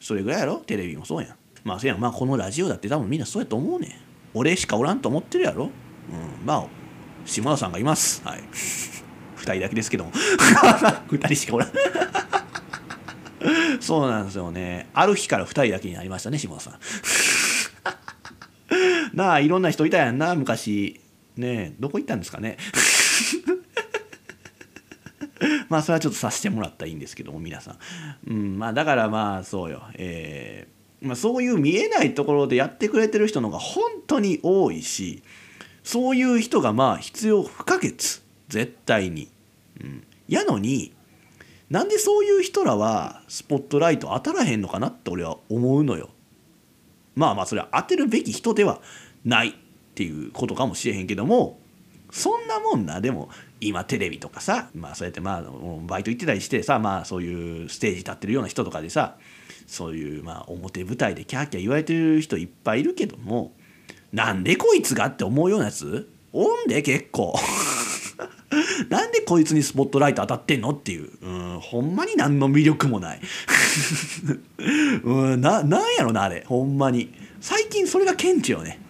[0.00, 0.56] それぐらいやろ？
[0.58, 1.36] テレビもそうやん。
[1.64, 2.00] まあせやん。
[2.00, 3.90] まあこのラジオだって多分みんなそうやと思うねん。
[4.34, 5.68] 俺しかおらんと思ってるやろ、う
[6.42, 6.66] ん、まあ
[7.24, 8.22] 下田さんがいます。
[8.24, 8.42] はい。
[9.36, 10.12] 2人だけですけども。
[11.08, 11.68] 2人しかおらん。
[13.80, 14.88] そうなんですよね。
[14.94, 16.78] ある日から2人だけになりましたね下田さん。
[19.16, 21.00] なあいろんな人いたやんな昔。
[21.36, 22.56] ねえどこ行ったんですかね。
[25.68, 27.78] まあそれはちょっとさせてもらったらいいんですけども皆さん、
[28.26, 29.84] うん、まあだからまあそうよ。
[29.94, 35.22] えー、まあ、そういう見えないところでやってくれてる人のが本当に多いし
[35.84, 38.22] そういう人がまあ必要不可欠。
[38.48, 39.30] 絶対に、
[39.80, 40.92] うん、やのに
[41.70, 46.10] なんでそういう人らはスポットライト当たらへんのかなって俺は思うのよ。
[47.14, 48.80] まあまあそれは当てるべき人では
[49.24, 49.52] ないっ
[49.94, 51.58] ていうことかもしれへんけども
[52.10, 53.00] そんなもんな。
[53.00, 53.28] でも
[53.60, 55.44] 今テレビとかさまあそうやってまあ
[55.86, 59.16] バイト行ってたりしてさまあそういうステージ立ってるような人とかでさ
[59.66, 63.52] そういうまあ表舞台でキャーキャー言われてる人いっぱいいるけども
[64.12, 66.08] なんでこいつがって思うようなやつ？
[66.32, 67.34] おんで結構。
[68.88, 71.10] なんでこいつにスポットライト当たってんのっていう。
[71.22, 73.20] うんほんまに何の魅力もない。
[75.04, 76.44] うんななんやろなあれ。
[76.46, 77.12] ほんまに。
[77.40, 78.80] 最近それが顕著よね。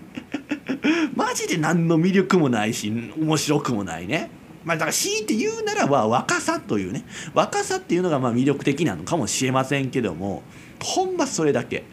[1.16, 4.30] マジで何の魅力もないし面白くもないね。
[4.64, 7.04] まあだから強いて言うならば若さというね。
[7.34, 10.42] 若さっていうのがまあ魅力的なのかもしれませんけども
[10.80, 11.84] ほんまそれだけ。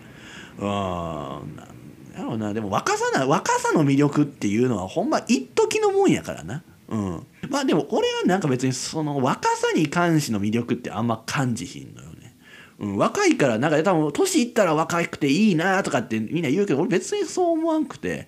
[0.59, 2.53] うんやろうな。
[2.53, 6.63] でも若さな若さの魅力っていうのはほんま一時のもんやからな。
[6.87, 7.27] うん。
[7.49, 12.35] まあでも俺はなんか別にその若さに関しての魅力ってあんま感じひんのよね、
[12.79, 18.27] うん、若いからなんか多分年いったら若くていいなとかってみんな言うけど俺別にそう思わんくて。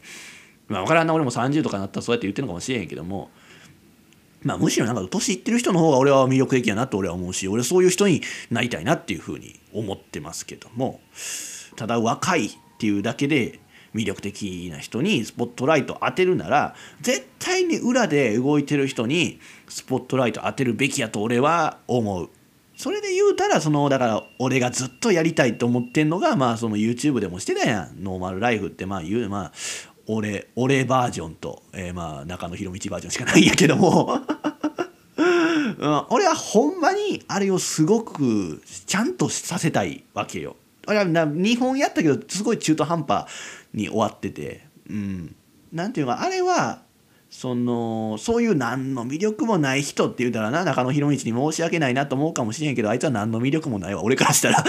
[0.68, 3.30] まあ分からんな俺も30とかなったらそうやって言ってるのかもしれへんけども。
[4.43, 10.99] まあむしろなんか年いってる人の方が俺は魅力的やなと俺は思うし俺そういう人になりたいなっていうふうに思ってますけども。
[11.76, 12.49] ただ若いっ
[12.80, 13.60] ていうだけで
[13.98, 22.30] 魅力的な人にスポットライト当てるなら絶対に裏で動いてる人にスポットライト当てるべきやと俺は思う。
[22.76, 29.52] それで言うたらそのだから俺がずっとやりたいと思ってんのがまあその YouTube でもしてたやんノーマルライフってまあ言うまあ
[30.06, 34.22] 俺俺バージョンと、えー、まあ中野博道バージョンしかないんやけども
[35.80, 40.56] うん、俺はほんまにあれをすごくちゃんとさせたいわけよ。
[40.88, 43.26] 俺は2本やったけどすごい中途半端
[43.78, 45.36] に終わってて、うん、
[45.71, 46.82] なんていうかあれは
[47.30, 54.03] そのそういう何の魅力もない人って言うたらな中野博道に申し訳ないなと思うかもしれんけどあいつは何の魅力もないわ。
[54.03, 54.63] 俺からしたら。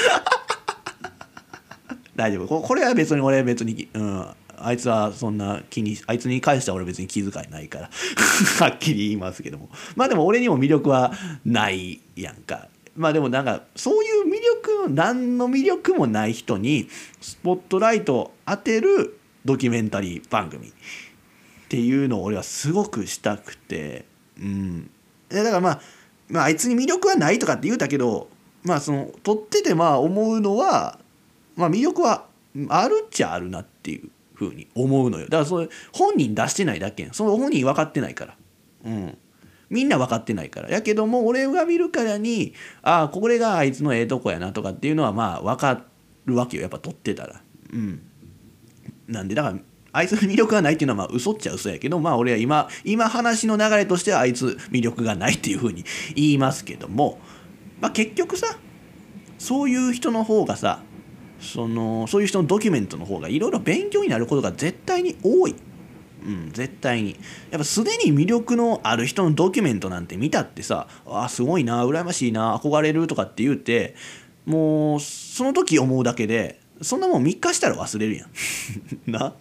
[2.16, 2.61] 大丈夫。
[2.61, 4.26] これは別に俺別に、うん、
[4.59, 7.90] あいつはそんな気にあいつに関しては俺別に気遣いないから。
[8.59, 9.70] はっきり言いますけども。
[9.94, 11.12] まあでも俺にも魅力は
[11.44, 12.68] ないやんか。
[12.96, 16.88] まあでもなんかそういう力何の魅力もない人に
[17.20, 20.70] スポットライトを当てるドキュメンタリー番組っ
[21.68, 24.05] ていうのを俺はすごくしたくて。
[24.40, 24.90] うん。
[25.28, 25.80] だからまあ、
[26.28, 28.28] まあ、あいつに魅力はないとかって言うたけど
[28.62, 30.99] まあその撮っててまあ思うのは
[31.57, 32.26] まあ魅力は
[32.68, 35.24] あるっちゃあるなっていうふうに思うのよ。
[35.24, 38.36] だからそれ本人出してないだけその本人分かってないから。
[38.84, 39.18] うん。
[39.71, 40.71] みんな分かってないから。
[40.71, 45.85] やけども俺が見るからにああこれがあいつのええとこやなとかっていうのはまあ分か
[46.27, 46.62] るわけよ。
[46.62, 47.43] やっぱ撮ってたら。
[47.73, 48.03] うん。
[49.07, 49.59] なんでだから
[49.93, 57.19] あいつの魅力がないっていうのはまあ嘘っちゃ嘘やけどまあ俺は今今話の流れとしてはあいつ魅力がないっていうふうに言いますけども。
[57.81, 58.59] まあ結局さ
[59.39, 60.83] そういう人の方がさ
[61.41, 65.55] そのそういう人のドキュメントの方がいろいろ勉強になることが絶対に多い。
[66.25, 67.16] うん、絶対に。
[67.51, 73.95] やっぱすでに魅力のある人のドキュメントなんて見たってさあすごいな羨ましいな憧れるとかって言うて
[74.47, 78.31] もうその時思うだけでそんなもん3日したら忘れるやん。
[79.11, 79.35] な？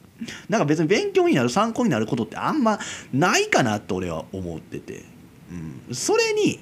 [0.50, 2.80] なんか別に勉強になる参考になることってあんま
[3.14, 5.04] ないかなって俺は思ってて、
[5.88, 6.60] うん、それに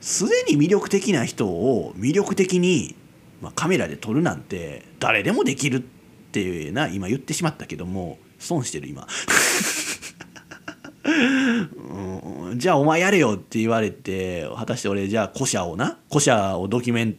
[0.00, 2.96] すでに魅力的な人を魅力的に、
[3.42, 5.80] まあ、カメラで撮るなんて誰でもできるっ
[6.32, 9.06] ていうな今言ってしまったけども損してる今、
[11.04, 17.16] うん、じゃあお前やれよって言われて果たして俺じゃあ古社をな古社をドキュメン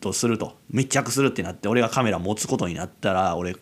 [0.00, 3.54] トすると密着するってなって俺がカメラ持つことになったら俺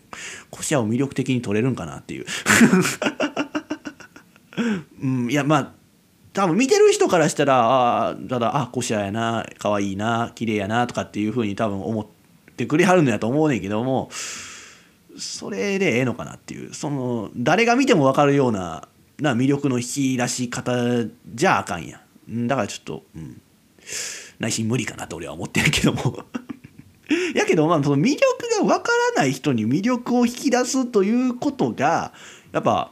[0.50, 2.26] 古社を魅力的に撮れるんかなっていう。
[5.02, 5.72] うん、いやまあ
[6.32, 12.06] 多分見てる人からしたらああただあ古社やな可愛いな綺麗やなとかっていうふうに多分思っ
[12.56, 14.10] てくれはるんやと思うねんけども
[15.18, 18.88] それでええのかなっていうその誰が見ても分かるような
[19.20, 20.72] な魅力の引き出し方
[21.34, 22.00] じゃあかんや
[22.30, 22.46] ん。
[22.46, 23.40] だからちょっと、うん、
[24.38, 26.24] 内心無理かなと俺は思ってるけども。
[27.34, 28.22] やけどまあその魅力
[28.58, 32.12] が分からない人に魅力を引き出すということが
[32.52, 32.90] やっぱ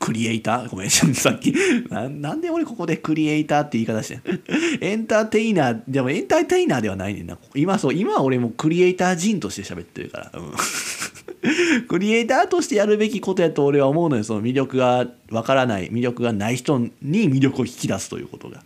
[0.00, 0.68] クリエイター？
[0.68, 1.54] ごめんさっき。
[1.90, 4.20] ななんで俺ここでクリエイターって言い方して
[4.80, 7.38] エンターテイナーでもエンターテイナーではないねんな。
[7.54, 10.52] 今そう今は俺もクリエイター人として喋ってるから、うん。
[11.86, 14.24] クリエイターとしてやるべきことやと俺は思うのよ。
[14.24, 18.62] その魅力がわからない魅力がない人に魅力を引き出すということが。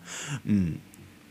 [0.48, 0.80] うん。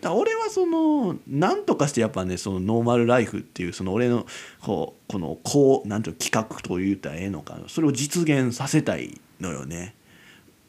[0.01, 4.25] だ俺はその何とかしてやっぱねそのノーマルライフっていうその俺の
[4.61, 9.95] こうこのこうなんていう企画と言ったらええのかそれを実現させたいのよね。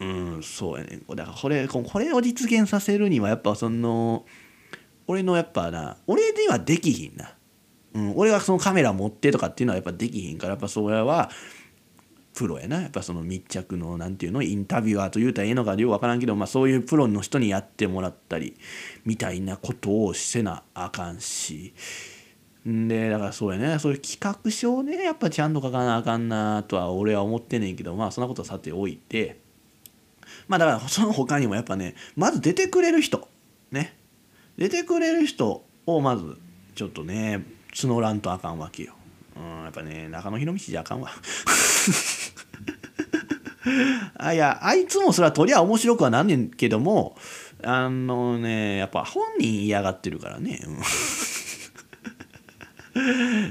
[0.00, 0.42] うん。
[0.42, 4.24] そうやねだからこれこれを実現させるにはやっぱその
[5.06, 7.34] 俺のやっぱな俺にはできひんな。
[7.94, 11.30] うん、俺がそのカメラ持ってとかっていうのはやっぱできひんからやっぱそれは
[12.34, 12.80] プロやな。
[12.80, 18.56] やっぱその密着のなんていうのインタビュアーと言うたらええのかよう分からんけど、まあ、そういうプロの人にやってもらったり
[19.04, 21.72] みたいなことをせなあかんし。
[21.72, 22.13] ん
[22.66, 29.38] でだからそうやねそういう企画書をねやっぱちゃんと書かなあかんなとは俺は思ってんねんけどまあそんなことはさておいて
[30.48, 33.28] まあだからその他にもやっぱねまず出てくれる人
[33.70, 33.94] ね
[34.56, 36.38] 出てくれる人をまず
[36.74, 37.44] ちょっとね
[37.74, 38.94] 募らんとあかんわけよ。
[39.36, 41.10] うん、やっぱね中野博道じゃあかんわ。
[44.16, 47.16] あいやあいつもそれはとりゃ面白くはなんねんけども
[47.62, 50.60] あのねやっぱ本人嫌がってるからね。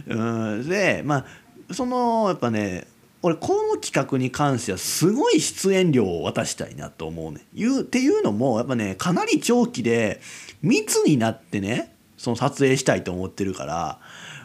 [0.07, 1.25] うん、でま
[1.69, 2.87] あそのやっぱね
[3.21, 7.41] 俺この企画に関してはすごい出演料を渡したいなと思うね。
[7.53, 10.19] いうっていうのもやっぱねかなり長期で
[10.61, 13.99] 密になってねその撮影したいと思ってるから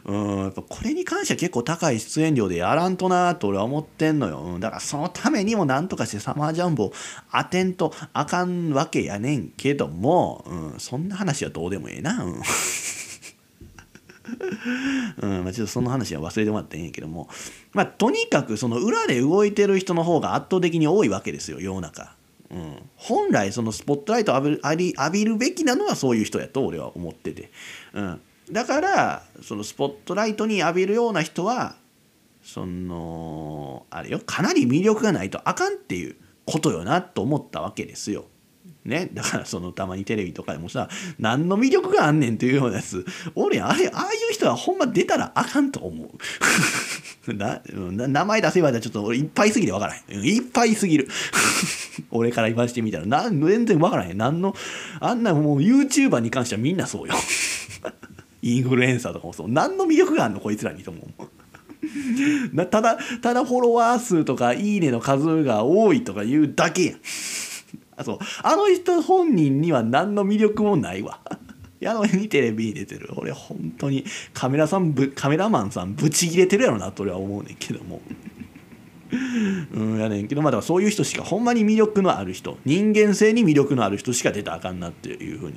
[0.04, 6.92] うんやっぱこれに関しては結構高い出演料でやらんとなと俺は思ってんのよ、うん、だからそのためにもなんとかしてサマージャンボ
[7.32, 12.24] 当てんとあかんわけやねんけども、うん、そんな話はどうでもええな。
[12.24, 12.42] うん。
[15.22, 17.28] うんまあ、ちょっとその話は忘れてもらっていいんやけども、
[17.72, 22.14] まあ、とにかくその裏で動いてる人の方が圧倒的に多いわけですよ世の中。
[22.50, 27.50] うん、本来そのスポットライト浴び浴びるべきなのはそういう人やと俺は思ってて、
[27.92, 28.20] うん、
[28.50, 31.76] だからそのスポットライトに浴びるような人は
[32.42, 36.16] そのあれよかなり魅力がないとあかんっていう
[36.46, 38.24] ことよなと思ったわけですよ。
[38.88, 43.04] ね、だからそのたまにテレビとかでもさ何の魅力があんねんっていうようなやつ。
[43.34, 46.08] 俺あれああいう人はほんま出たらあかんと思う。
[47.34, 47.60] な
[48.08, 50.24] 名前出せばじゃちょっと俺いっぱいすぎて分からへん。
[50.24, 51.08] いっぱいすぎる。
[52.10, 53.06] 俺から言わしてみたら。
[53.06, 54.16] な全然分からへん。
[54.16, 54.54] 何の
[55.00, 57.14] あんなもう YouTuber に関してはみんなそうよ。
[58.40, 59.48] インフルエンサーとかもそう。
[59.48, 60.40] 何の魅力があんの？
[60.40, 62.66] こいつらにと思う。
[62.66, 67.00] ただただフォロワー数とかいいねの数が多いとか言うだけやん。
[67.98, 68.18] あ そう。
[68.42, 71.20] あの人本人には何の魅力もないわ。
[71.80, 73.10] やのにテレビに出てる。
[73.16, 78.00] 俺本当にカメラさんカメラマンさんブチギレてるやろなと俺は思うねんけども。
[79.72, 80.42] うんやねんけど。
[80.42, 82.58] まあだからそういう人しかほんまに魅力のある人。
[82.64, 85.54] 人間性に魅力のある人しか出たらあかんなっていうふうに。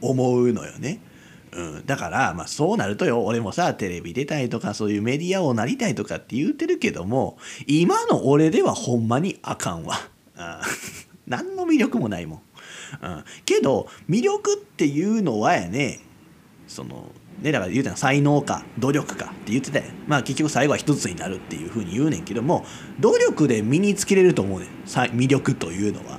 [0.00, 1.00] 思うのよね。
[1.52, 3.24] うん、だからまあそうなるとよ。
[3.24, 9.96] 俺もさテレビ出たいとかそういうメディアをなりたいとかって言うてるけども今の俺ではほんまにあかんわ。
[11.30, 12.40] 何の魅力もないもん。
[13.02, 16.00] うん、けど魅力っていうのはやね
[16.66, 17.06] その
[17.40, 22.66] ねだから言うてた才能か努力かって言ってたやんまあ結局最後は一つになるっていうふうに言うねんけども
[22.98, 26.18] 努力で身につけれると思うねん魅力というのは。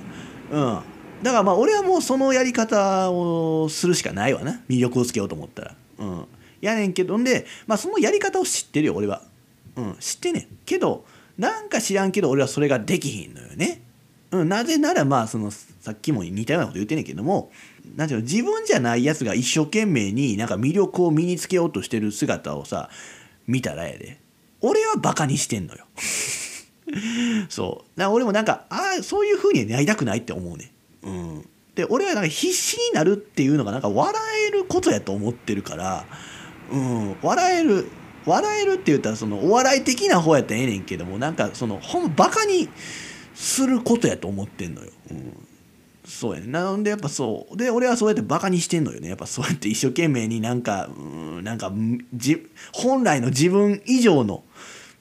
[0.52, 0.92] うん
[1.22, 5.76] だからまあ俺はもうそのやり方をするしかないわな魅力をつけようと思ったら。
[6.00, 6.26] うん、
[6.62, 9.22] やねんけどんで、まあ、そのやり方を知ってるよ俺は。
[9.76, 11.06] うん、知ってねんけど
[11.38, 13.84] なんか知らんけど俺はそれができひんのよね。
[14.32, 17.52] うん、なぜならまあそのさっきも似たようなこと言ってんねんけども
[17.96, 22.90] なんていうの自分じゃないやつが一生懸命になんか魅力を身につけようとしてる姿をさ
[23.48, 24.20] 見たらやで。
[24.62, 25.86] 俺はバカにしてんのよ。
[27.50, 28.00] そう。
[28.00, 30.72] だから俺もなんかああそういうふうになりたくないって思うね
[31.04, 34.14] うん、で俺はなんか必死になるっていうのがなんか笑
[34.48, 36.06] えることやと思ってるから、
[36.72, 37.88] うん、笑える
[38.26, 42.70] 笑えるって言ったらそのお笑い的な方やったらええねんけどもなんかそのほんバカに
[43.34, 44.92] することやと思ってんのよ。
[45.12, 45.48] うん
[46.04, 46.48] そうやね。
[46.48, 47.58] なのでやっぱそう。
[47.58, 49.08] で俺はそうやってバカにしてんのよね。
[49.10, 51.02] やっぱそうやって一生懸命になんかう
[51.40, 51.72] んなんか
[52.14, 54.44] じ本来の自分以上の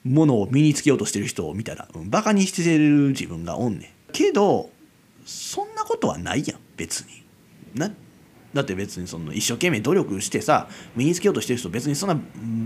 [0.03, 4.11] ものを身につけようとしてる人を見たら、うん、バカにしてる自分がおんねん。
[4.13, 4.69] けど
[5.25, 6.59] そんなことはないやん。
[6.77, 7.23] 別に。
[7.75, 7.91] な
[8.53, 12.19] だって別にその一生懸命努力してさ身につけようとしてる人別にそんな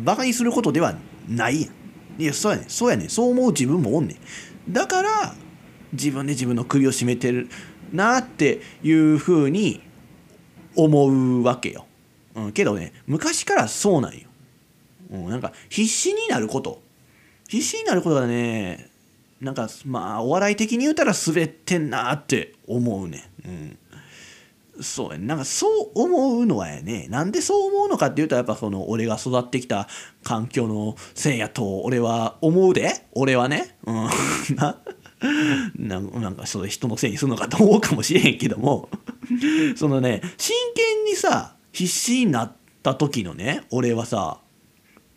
[0.04, 0.96] バカにすることでは
[1.28, 2.22] ないやん。
[2.22, 2.70] いやそうやねん。
[2.70, 3.10] そうやねん。
[3.10, 4.16] そう思う自分もおんね
[4.68, 4.74] ん。
[4.74, 5.36] だから
[5.96, 7.50] 自分で自分の首を絞めてる
[7.92, 9.82] なっていうふうに
[10.76, 11.86] 思うわけよ、
[12.36, 14.28] うん、けどね昔からそうなんよ、
[15.12, 16.84] うん、なんか必死になること。
[17.48, 18.90] 必死になることがね
[19.40, 23.78] なんかまあお笑い的に言うたら滑ってんなって思うねうん。
[24.82, 27.08] そうやなんかそう思うのはやね。
[27.10, 29.88] なんでそう思うのかっていうとやっぱその俺が育ってきた
[30.24, 33.06] 環境のせいやと俺は思うで。
[33.14, 33.78] 俺はね。
[33.86, 34.10] うん。
[35.78, 38.90] なんかその人のせいにするのかと思うかもしれへんけども
[39.76, 42.52] そのね真剣にさ必死になっ
[42.84, 44.40] た時のね俺はさ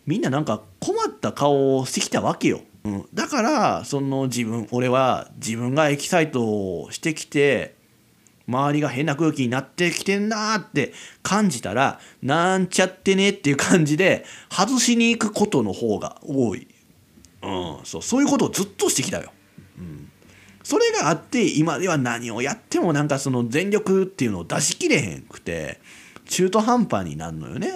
[0.07, 2.63] みんななんか困った顔をしてきたわけよ。
[2.85, 6.45] うん、だからその自分俺は自分がエキサイト
[6.83, 7.75] をしてきて
[8.47, 16.67] 周りが変な空気になってきてんなって感じたらなんちゃってねっていう感じで外しに行くことの方が多い、
[17.43, 19.31] うん、そうそういうことをずっとしてきたよ。
[20.69, 25.81] それがあって今では何をやってもなんかその全力っていうのを出しきれへんくて
[26.27, 27.69] 中途半端になるのよね。
[27.69, 27.75] で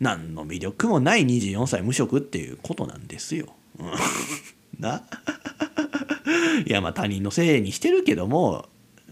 [0.00, 3.46] 何の魅力もない24歳無職っていうことなんですよ。
[4.80, 5.04] な。
[6.66, 8.68] いやまあ他人のせいにしてるけども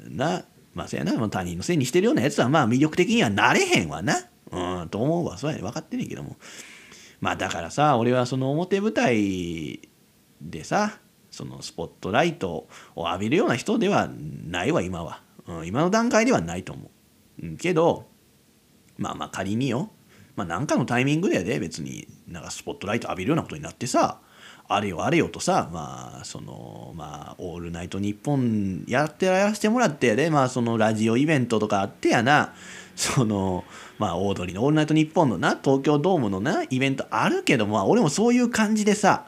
[0.09, 0.45] な。
[0.75, 1.13] まあそやな。
[1.29, 4.27] 他人のせいにしてるようなやつはまあ魅力的にはなれへんわな。
[4.51, 5.39] うんと思うわ。
[5.39, 5.63] そうやね。
[5.63, 6.37] 分かってねんけども。
[7.21, 9.89] まあだからさ俺はその表舞台
[10.41, 10.99] でさ
[11.33, 14.09] そのスポットライトを浴びるような人では
[14.47, 16.91] ないわ今は、うん、今の段階ではないと思
[17.43, 18.07] う、うん、けど
[18.99, 19.91] まあまあ仮によ。
[20.37, 24.21] まあ何かのタイミングでやで別になんかスポットライト浴びるようなことになってさ
[24.69, 32.55] あれよあれよとさまあそのまあ「オールナイトニッポン」やってやらせてもらってやでまあそのラジオイベントとかあってやな。
[32.95, 33.65] その
[33.99, 39.27] まあオードリーの「オールナイトニッポン」のな東京ドームのなイベントあるけどまあ俺もそういう感じでさ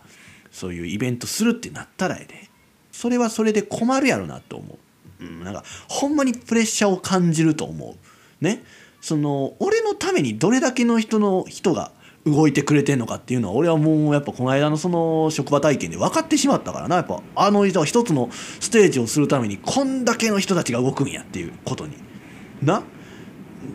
[0.54, 2.48] そういうイベントするってなったらやで。
[2.92, 4.78] それはそれで困るやろなと思
[5.20, 7.96] う、うん、なんかほんまにプレッシャーを感じると思
[8.40, 8.44] う。
[8.44, 8.62] ね？
[9.00, 11.90] その俺のためにどれだけの人の人が
[12.24, 16.96] 動いてくれてんのかっていうのは俺はもうやっぱこの間のその職場体験で分かってしまったからな。
[16.96, 21.96] やっぱあの人は一つのステージをするためにこんだけの人たちが動くんやっていうことに。
[22.62, 22.84] な？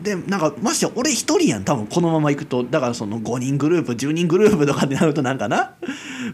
[0.01, 2.63] でなんかまして俺一人やん多分このままいくと。
[2.63, 5.75] だからその5人グループ10人グループとかってなるとなんかな。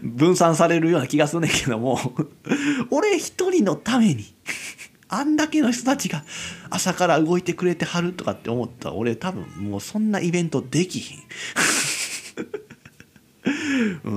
[0.02, 1.98] 分散されるような気がするねんけども。
[2.90, 4.24] 俺一人のために
[5.08, 6.24] あんだけの人たちが
[6.70, 11.18] 朝から動いてくれてはるとかって思ったら俺多分もうそんなイベントできひん。
[14.04, 14.10] う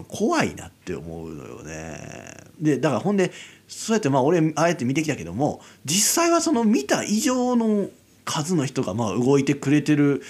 [0.00, 2.42] ん怖いなって思うのよね。
[2.60, 3.32] でだからほんで
[3.68, 7.88] そうやってまあ俺あえて見てきたけども実際はその見た以上の
[8.24, 10.22] 数の人がまあ動いてくれてる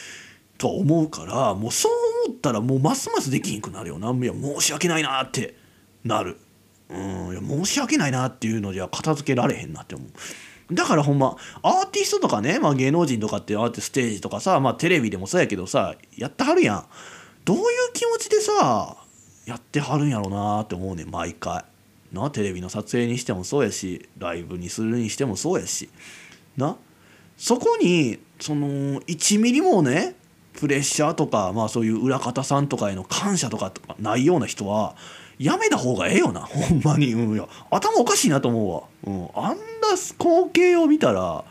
[0.59, 1.93] と思うからもうそう
[2.27, 4.11] 思ったらもうますますできんくなるよな。
[4.13, 5.55] いや申し訳ないなって
[6.05, 6.39] なる。
[6.89, 10.75] うんいや申し訳ないなっていうのじゃ片付けられへんなって思う。
[10.75, 16.85] だからほんまアーティストとかね、まあ、芸能人とかってああってステージとかさ、まあ、テレビでもそうやけどさやってはるやん。
[17.45, 18.97] どういう気持ちでさ
[19.47, 21.65] やってはるんやろうなって思うね毎回。
[22.13, 25.91] なテレビの撮影にしてもそうやしライブにするにしてもそうやし。
[26.57, 26.77] な
[27.43, 30.15] そこにその1ミリもね
[30.53, 34.95] プレッシャーとか、まあ、そういう裏方さんとかへの感謝とかないような人は
[35.41, 41.45] やめた方がええよな ほんまに、うん、いや頭おかしいなと思うわ、うん、あんな光景を見たら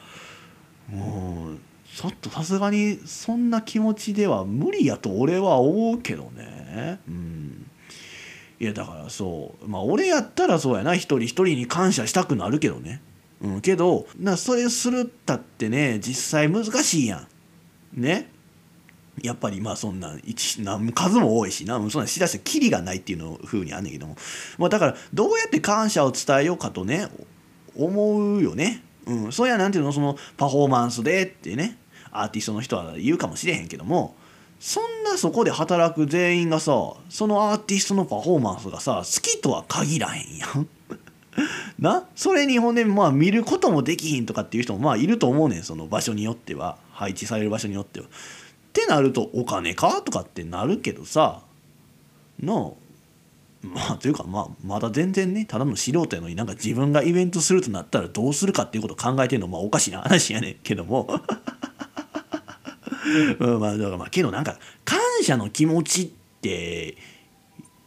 [0.94, 1.62] うん
[1.94, 7.02] ちょっとさすがにそんな気持ちでは無理やと俺は思うけどね。
[7.06, 7.68] うん。
[8.62, 9.68] いやだからそう。
[9.68, 10.96] まあ俺やったらそうやな。
[10.96, 13.02] 一人一人に感謝したくなるけどね。
[13.42, 17.28] うんけどなそれするったってね実際難しいや
[17.96, 18.02] ん。
[18.02, 18.32] ね？
[19.22, 20.16] やっぱりまあそんな
[20.60, 24.16] な数も多いしなそんなしだしてキリがないっていうのふうにあんねんけども、
[24.58, 27.08] まあ、だからどうやって感謝を伝えようかとね
[27.76, 28.84] 思うよね。
[29.06, 29.92] うん、そうやなんていうの？
[29.92, 31.78] そのパフォーマンスでってね
[32.12, 34.16] アーティストの人は言うかもしれへんけども。
[34.64, 36.72] そんなそこで働く全員がさ
[37.10, 40.68] そのアーティストのパフォーマンスがさ好きとは限らへんやん。
[41.80, 42.06] な？
[42.16, 46.78] それにほんでまあ見ることもできひんとかっていう人もまあいると思うねんその場所によっては。
[46.92, 48.06] 配置される場所によっては。
[48.06, 48.10] っ
[48.74, 51.42] てなるとお金かとかってなるけどさ。
[52.42, 52.78] の
[53.62, 61.08] まあというかまあまだ全然ねただの素人やのになんか自分がイベントするとなったらどうするかっていうことを考えてるのまあおかしな話やねんけども。
[63.40, 66.08] うんまあだからまあけどなんか感謝の気持ちっ
[66.42, 66.96] て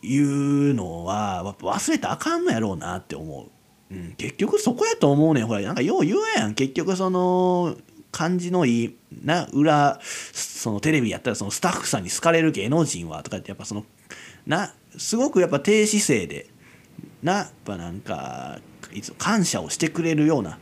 [0.05, 3.49] いうのは忘れたあかんのやろうなって思
[3.91, 3.95] う。
[3.95, 5.47] うん、結局そこやと思うねん。
[5.47, 6.55] ほらなんかよう言うやん。
[6.55, 7.77] 結局その
[8.15, 13.85] 感じのいいな裏そのテレビやったらそのスタッフさんに好かれる芸能人はとかってやっぱその
[14.47, 16.47] なすごくやっぱ低姿勢で
[17.23, 18.61] なやっぱなんか
[18.93, 20.59] いつ感謝をしてくれるような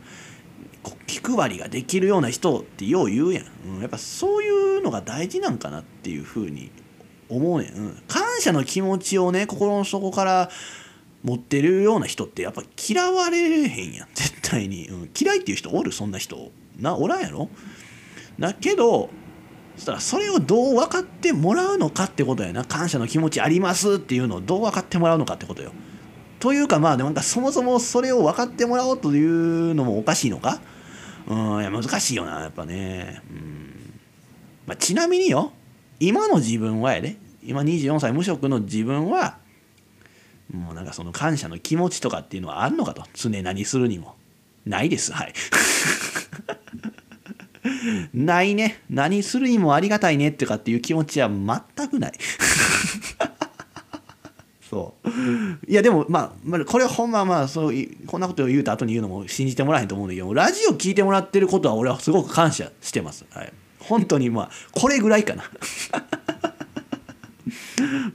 [1.05, 3.45] 気配りができるような人ってよう言うやん、
[3.75, 6.71] うん、やっぱそういうのが大事なんかなっていうふうに
[7.35, 10.49] 思うね、うん、感謝の気持ちをね心の底から
[11.23, 14.07] 持ってるような人ってやっぱ嫌われへんやん。
[14.13, 16.51] 絶対に、うん、嫌いっていう人おるそんな人。
[16.79, 17.49] なおらんやろ。
[18.39, 19.09] だけど
[19.75, 22.65] そしたらそれをどう分かってもらうのかってことやな。
[22.65, 25.71] 感謝の気持ちありますっていうのをどう分かってもらうのかってことよ。
[26.39, 30.61] というかまあでもなんかそもそもそれを分かってもらおうというのもおかしいのか。
[31.27, 31.61] うん。
[31.61, 33.21] いや難しいよなやっぱね。
[33.31, 33.99] うん。
[34.67, 35.53] まあ、ちなみによ。
[35.99, 37.15] 今の自分はやで。
[37.45, 39.37] 今24歳無職の自分は
[40.51, 44.15] もうなんかその感謝の気持ちとかっていうのはあるのかと常何するにも
[44.65, 45.33] ないですはい
[48.13, 48.81] ないね。
[48.89, 52.13] 何するにもありがたいねってかっていう気持ちは全くない。
[54.69, 55.09] そう。
[55.69, 57.75] いやでも、まあ、まあ、これほんままあそう
[58.07, 63.25] こんなことを言うた後に言うのも信じてもらえへんと思うんだけどラジオ聞いてもらってることは俺はすごく感謝してます。
[63.31, 65.43] はい、本当にまあこれぐらいかな。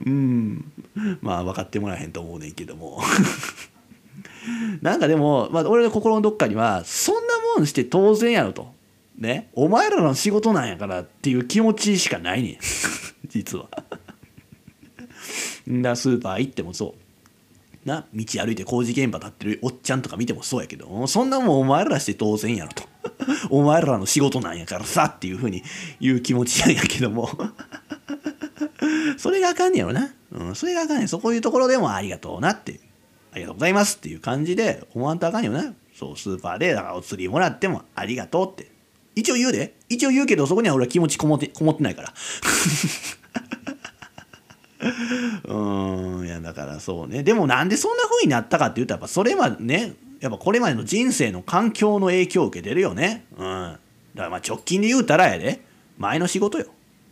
[0.05, 0.71] うん。
[1.21, 3.01] まあ分かってもらえへんと思うねんけども。
[4.81, 7.21] なんかでも、まあ、俺の心のどっかにはそんな
[7.57, 8.73] もんして当然やろと。
[9.17, 9.49] ね？
[9.53, 12.57] お前らの仕事なんやからっていう気持ちしかないねん。
[13.27, 13.69] 実は。
[15.67, 17.09] だスーパー行ってもそう。
[17.87, 21.07] な道歩いて工事現場立ってるおっちゃんとか見てもそうやけど。
[21.07, 22.83] そんなもんお前らして当然やろと。
[23.49, 25.63] お前らの仕事なんやからさっていうふうに
[25.99, 27.29] 言う気持ちなんやけども。
[29.19, 31.07] それがあかんねやろな、うん、それがあかんねん。
[31.09, 32.79] そこいうところでもありがとうなって。
[33.31, 35.73] ありがとうございますっていう感じで思わんとあかんよな。
[35.93, 38.71] そうスーパーでだからお釣りもらってもありがとうって。
[39.15, 39.75] 一応言うで。
[39.89, 42.13] 一応言うけどそこには俺は気持ちこもってこもってないから。
[45.53, 47.21] うんいやだからそうね。
[47.21, 53.25] でもなんでそんな風になったかって言うとやっぱそれはねやっぱこれまでの人生の環境の影響を受けてるよね。
[53.37, 53.43] うん。
[53.43, 53.77] だ
[54.15, 55.67] からまあ直近で言うたらやで。
[55.97, 56.67] 前の仕事よ。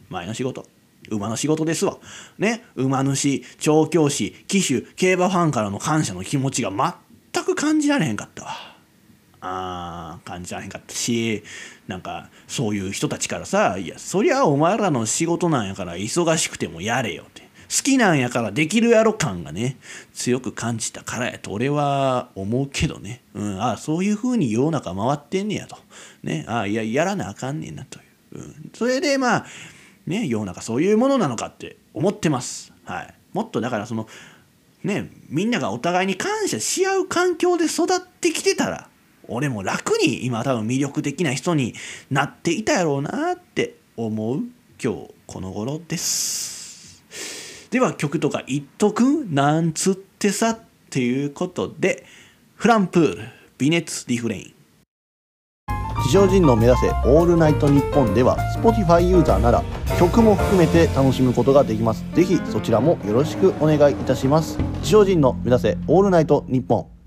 [0.08, 0.66] 前の仕事。
[1.10, 1.98] 馬の仕事ですわ。
[2.38, 2.64] ね。
[2.76, 8.52] 馬主調教師騎手競馬ファンからの感謝の気持ちが全く感じられへんかったわ。
[9.40, 10.94] あ感じられへんかった。
[10.94, 11.44] し
[11.88, 17.48] なんかそういう人たちからさ「いやそりゃお前らの仕事なんやから忙しくてもやれよ」って。
[17.70, 19.78] 好きなんやからできるやろ感がね
[20.14, 25.78] 強く感じたからやと俺は思うけどね、うん、ああそういう風に世の中回ってんねやと、
[26.24, 28.02] ね、ああいややらなあかんねんなとい
[28.36, 29.46] う、うん、それでまあ
[30.08, 34.08] ね世の中そういうものなのかって思ってます、はい、もっとだからその
[34.84, 38.90] ねみんながお互いに感謝し合う環境で育ってきてたら
[39.28, 41.74] 俺も楽に今多分魅力的な人に
[42.10, 44.44] なっていたやろうなって思う
[44.82, 47.04] 今日この頃です。
[47.72, 49.26] では曲とか言っとく？
[49.26, 50.52] なんつってさ？
[50.52, 50.60] っ
[50.90, 52.06] ていうことで
[52.56, 53.24] フランプール
[53.58, 54.54] 微熱リフレイン。
[56.04, 59.64] 地上人の目指せオールナイトニッポンでは Spotify ユーザーなら
[60.00, 66.98] 曲も含めて楽しむことができますぜひそちらもよろしくお願いいたします地上人の目指せオールナイトニッポン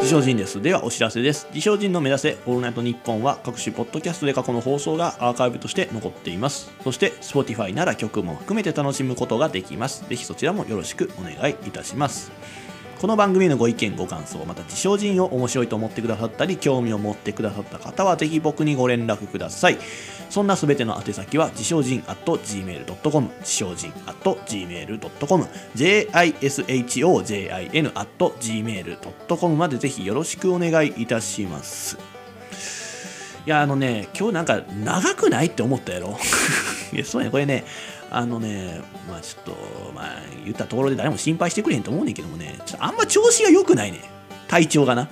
[0.00, 0.62] 自称人です。
[0.62, 1.46] ではお知らせです。
[1.50, 6.72] 自称人の目指せオールナイトニッポンは各種ポッドキャストで過去の放送がアーカイブとして残っています。
[6.82, 10.08] そして Spotify なら曲も含めて楽しむことができます。
[10.08, 12.32] ぜひそちらもよろしくお願いいたします。
[13.00, 19.78] この番組のご意見ご感想また自称人を面白いと思ってくださったり興味を持ってくださった方はぜひ僕にご連絡ください。
[20.28, 25.44] そんなすべての宛先は自称人 at gmail.com 自称人 at gmail.com
[25.74, 27.50] jishojin
[27.94, 28.06] at
[28.38, 31.96] gmail.com までぜひよろしくお願いいたします。
[33.46, 36.18] いやあのね今日なんか長くないって思ったやろ？
[36.92, 37.64] いやそうやねこれね
[38.10, 44.02] あのねまあちょっとまあ言ったところで誰も心配してくれへんと思うねんけどもねちょっとあんま調子が良くないね
[44.48, 45.08] 体調がな、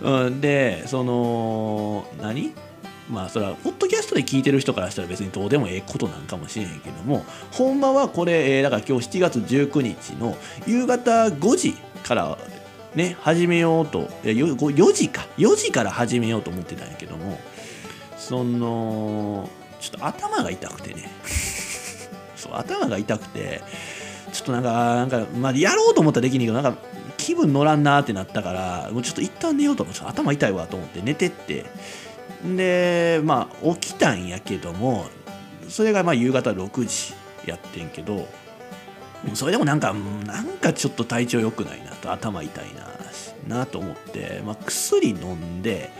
[0.00, 2.54] うん、でその何？
[3.10, 10.36] まあそれはポッドキャストで聞いてる人からしたら別にどうでもええことなんかもしれへんけどもほんまはこれ、えーだから今日7月19日の
[10.66, 12.38] 夕方5時から
[12.94, 15.26] ね始めようと4時か。
[15.36, 17.38] 4時から始めようと思ってたんやけども
[18.16, 19.48] その
[19.80, 21.10] ちょっと頭が痛くてね。
[22.36, 23.62] そう頭が痛くて
[24.32, 26.76] ちょっとなんかなんか、まあ、やろうと思ったらできんけどなんか
[27.16, 31.66] 気分乗らんなってなったからもうちょっと一旦寝ようと思って頭痛いわと思って寝てって。
[32.44, 35.06] でまあ起きたんやけども
[35.68, 37.14] それがまあ夕方6時
[37.46, 38.28] やってんけど
[39.34, 39.92] それでもなんか
[40.24, 42.88] なんかちょっと体調良くないなと頭痛いな
[43.48, 45.90] なと思って、まあ、薬飲んで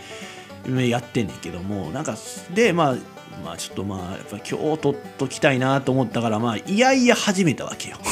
[0.65, 2.15] やってんねんけどもなんか
[2.53, 2.95] でまあ
[3.43, 7.97] まあちょっとまあやっぱ今日取っときたいなと思ったからまあいやいや始めたわけよ。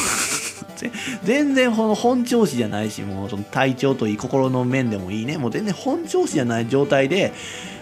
[1.24, 5.36] 全然この本調子じゃないしもうその体調といい心の面でもいいね。
[5.38, 7.32] もう全然本調子じゃない状態で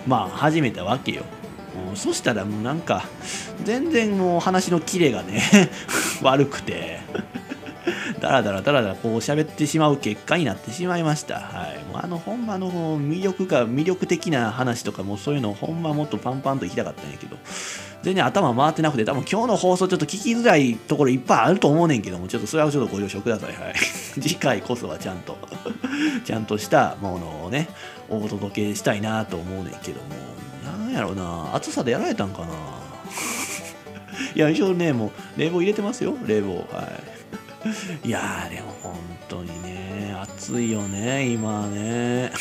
[0.06, 1.22] まあ始めたわけよ。
[1.94, 3.04] そしたらもうなんか
[3.64, 5.42] 全然もう話のキレがね
[6.22, 7.00] 悪くて。
[8.20, 11.40] だらだらだらだらこう喋ってしまう結果になってしまいました。
[11.40, 11.84] はい。
[11.84, 17.36] もうあの、ほんまの魅力が、魅力的な話とかもそういうのほんまもっとパンパンと行きたかったんやけど、
[18.02, 23.54] 全然頭回ってなくて、多分今日の放送ちょっと聞きづらいところいっぱいあると思うねんけども、ちょっとそれはちょっとご了承ください。
[23.54, 23.74] はい。
[24.20, 25.36] 次回こそはちゃんと、
[26.24, 27.68] ちゃんとしたものをね、
[28.08, 30.08] お届けしたいなと思うねんけども、
[30.64, 32.48] なんやろな、暑さでやられたんかな。
[34.34, 35.06] いや、一応ね、も
[35.36, 36.56] う冷房入れてますよ、冷房。
[36.72, 37.05] はい。
[38.04, 38.94] いやーでも本
[39.28, 42.32] 当にね暑いよね今ね。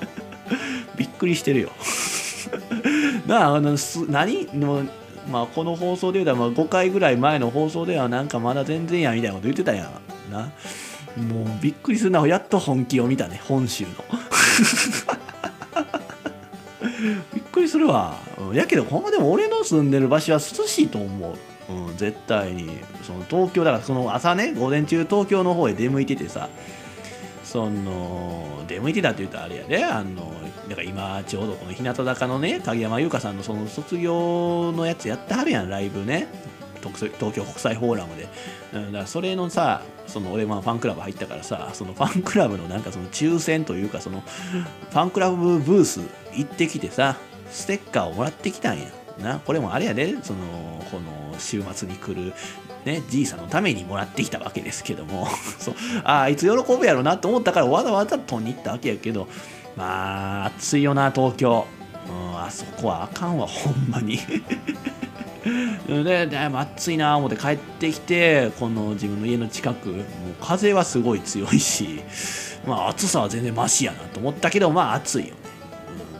[0.96, 1.70] びっくりしてるよ。
[3.26, 4.48] なああのす何？
[4.54, 4.84] の
[5.30, 9.90] まあこの放送で言うたらまあ5回ぐらい前の放送ではなんかまだ全然やみたいなこと言ってたや
[10.30, 10.32] ん。
[10.32, 10.50] な。
[11.16, 13.90] もうびっくりするなやっと本気を見たね本州の。
[17.34, 18.16] びっくりするわ。
[18.52, 21.34] やけどほんまでも俺の住んでる場所は涼しいと思う。
[21.68, 22.78] うん、絶対に。
[23.02, 26.48] その東京だからその朝ね午前中東京の方へ出向いててさ
[27.44, 30.32] その出向いてたって言ったらあれやであの
[30.68, 36.28] だから今ちょうどこの日向坂のね影山優香さんのその卒業のやつやってはるやんライブね。
[36.82, 38.28] 東東京国際フォーラムで、
[38.72, 46.00] うん、だからそれのさその俺まあファンクラブ入ったからさそのファンクラブのなんかその抽選というかそのファンクラブブース
[46.34, 47.16] 行ってきてさ
[47.50, 48.86] ステッカーをもらってきたんや。
[49.22, 49.40] な。
[49.40, 50.40] これもあれやでその
[50.90, 52.32] この週末に来る
[52.86, 55.26] ね、じいさんのためにもらってきたわけですけども。
[55.58, 55.74] そう。
[56.04, 59.28] あいつ喜ぶやろなと思ったからわざわざ取りに行ったわけやけど
[59.76, 61.66] まあ暑いよな東京、
[62.08, 64.20] うん、あそこはあかんわほんまに。
[65.88, 69.88] ででも暑いな思って帰ってきてこの自分の家の近く。
[69.88, 70.04] もう
[70.40, 72.02] 風はすごい強いし
[72.66, 75.40] まあ暑さは全然マシやなと思ったけどまあ暑いよね、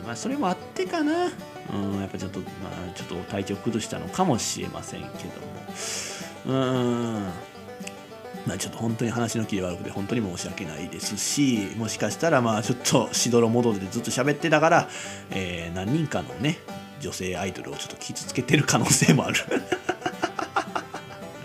[0.01, 1.29] うんまあ、それもあってかな。
[1.73, 5.07] うん、やっぱちょっと、まあ、ちょっと体調崩したのかもしれませんけ
[6.45, 6.65] ども、う
[7.19, 7.23] ん、
[8.45, 14.87] まあ、ちょっと本当に話の切り悪くて本当に申し訳ないですし、もしかしたら、まあ、ちょっとしどろもどろでずっと喋ってたから、
[15.31, 16.59] えー何人かのね、
[17.01, 19.39] 女性アイドルをちょっと傷つけてる可能性もある。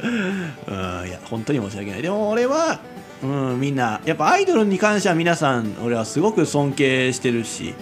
[0.03, 2.03] うん、いや、本当に申し訳ない。
[2.03, 2.81] でも俺は、
[3.23, 7.75] うん、みんな、やっぱアイドルに関しては皆さん、俺はすごく尊敬してるし、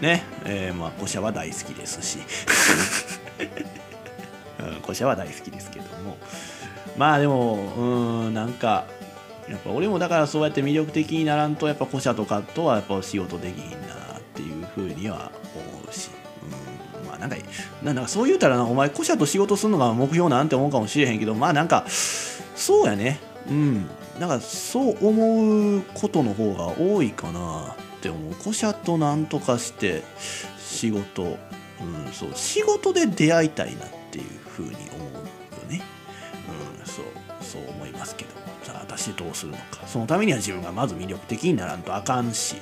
[0.00, 2.18] ね、えー、まあ、古社は大好きですし、
[4.58, 6.16] うん、古社は大好きですけども、
[6.96, 8.86] まあでも、うん、なんか、
[9.48, 16.10] やっぱ俺もだからそうやって魅力的にならんと、やっぱ古社とかとはやっぱ仕事できひんなっていうふうには思うし、
[17.02, 17.36] うん、まあなんか
[17.82, 23.20] なんかそう言うたらなお前古社と仕事するのが目標なんて思うかもしれへんけどまあなんかそうやね。
[23.48, 23.90] うん
[24.20, 27.74] なんかそう思うことの方が多いかな。
[28.00, 30.02] って思う古社となんとかして
[30.58, 35.20] 仕事、うん、そう仕事で出会いたいなっていうふうに思うよ
[35.68, 35.82] ね、
[36.80, 37.04] うん、そう
[37.42, 38.30] そう思いますけど。
[38.62, 39.86] さあ私どうするのか。
[39.86, 42.56] そのためには自分がまず魅力的にならんとあかんし。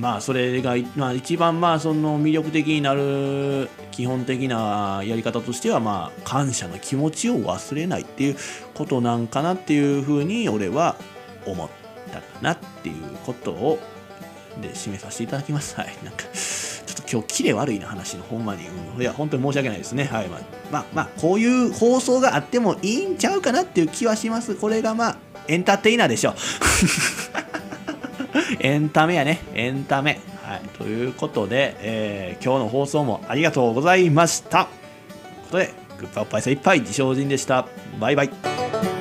[0.00, 8.36] まあそれが、まあ、一番まあその魅力的になる基本的なやり方としてはまあ感謝の気持ちを忘れないっていう
[8.74, 10.96] ことなんかなっていうふうに俺は
[11.44, 11.68] 思っ
[12.10, 13.78] たかなっていうことを
[14.60, 15.76] で締めさせていただきます。
[15.76, 15.88] はい。
[16.04, 18.66] なんか、ちょっと今日キレ悪いな話のほんまに。
[18.94, 20.04] うん、いや、本当に申し訳ないですね。
[20.04, 20.28] はい。
[20.28, 20.38] ま
[20.80, 24.54] あ、まあ、こういう放送があってもいいんちゃうかなっていう気はします。
[24.54, 25.16] これがまあ、
[25.48, 26.34] エンターテイナーでしょう。
[28.60, 29.40] エンタメやね。
[29.54, 30.20] エンタメ。
[30.42, 30.60] はい。
[30.78, 34.68] ということで、えー、今日の放送もありがとうございました。
[35.50, 37.66] ということで、グッバイおっぱい精いっぱい、自称人でした。
[37.98, 38.95] バイバイ。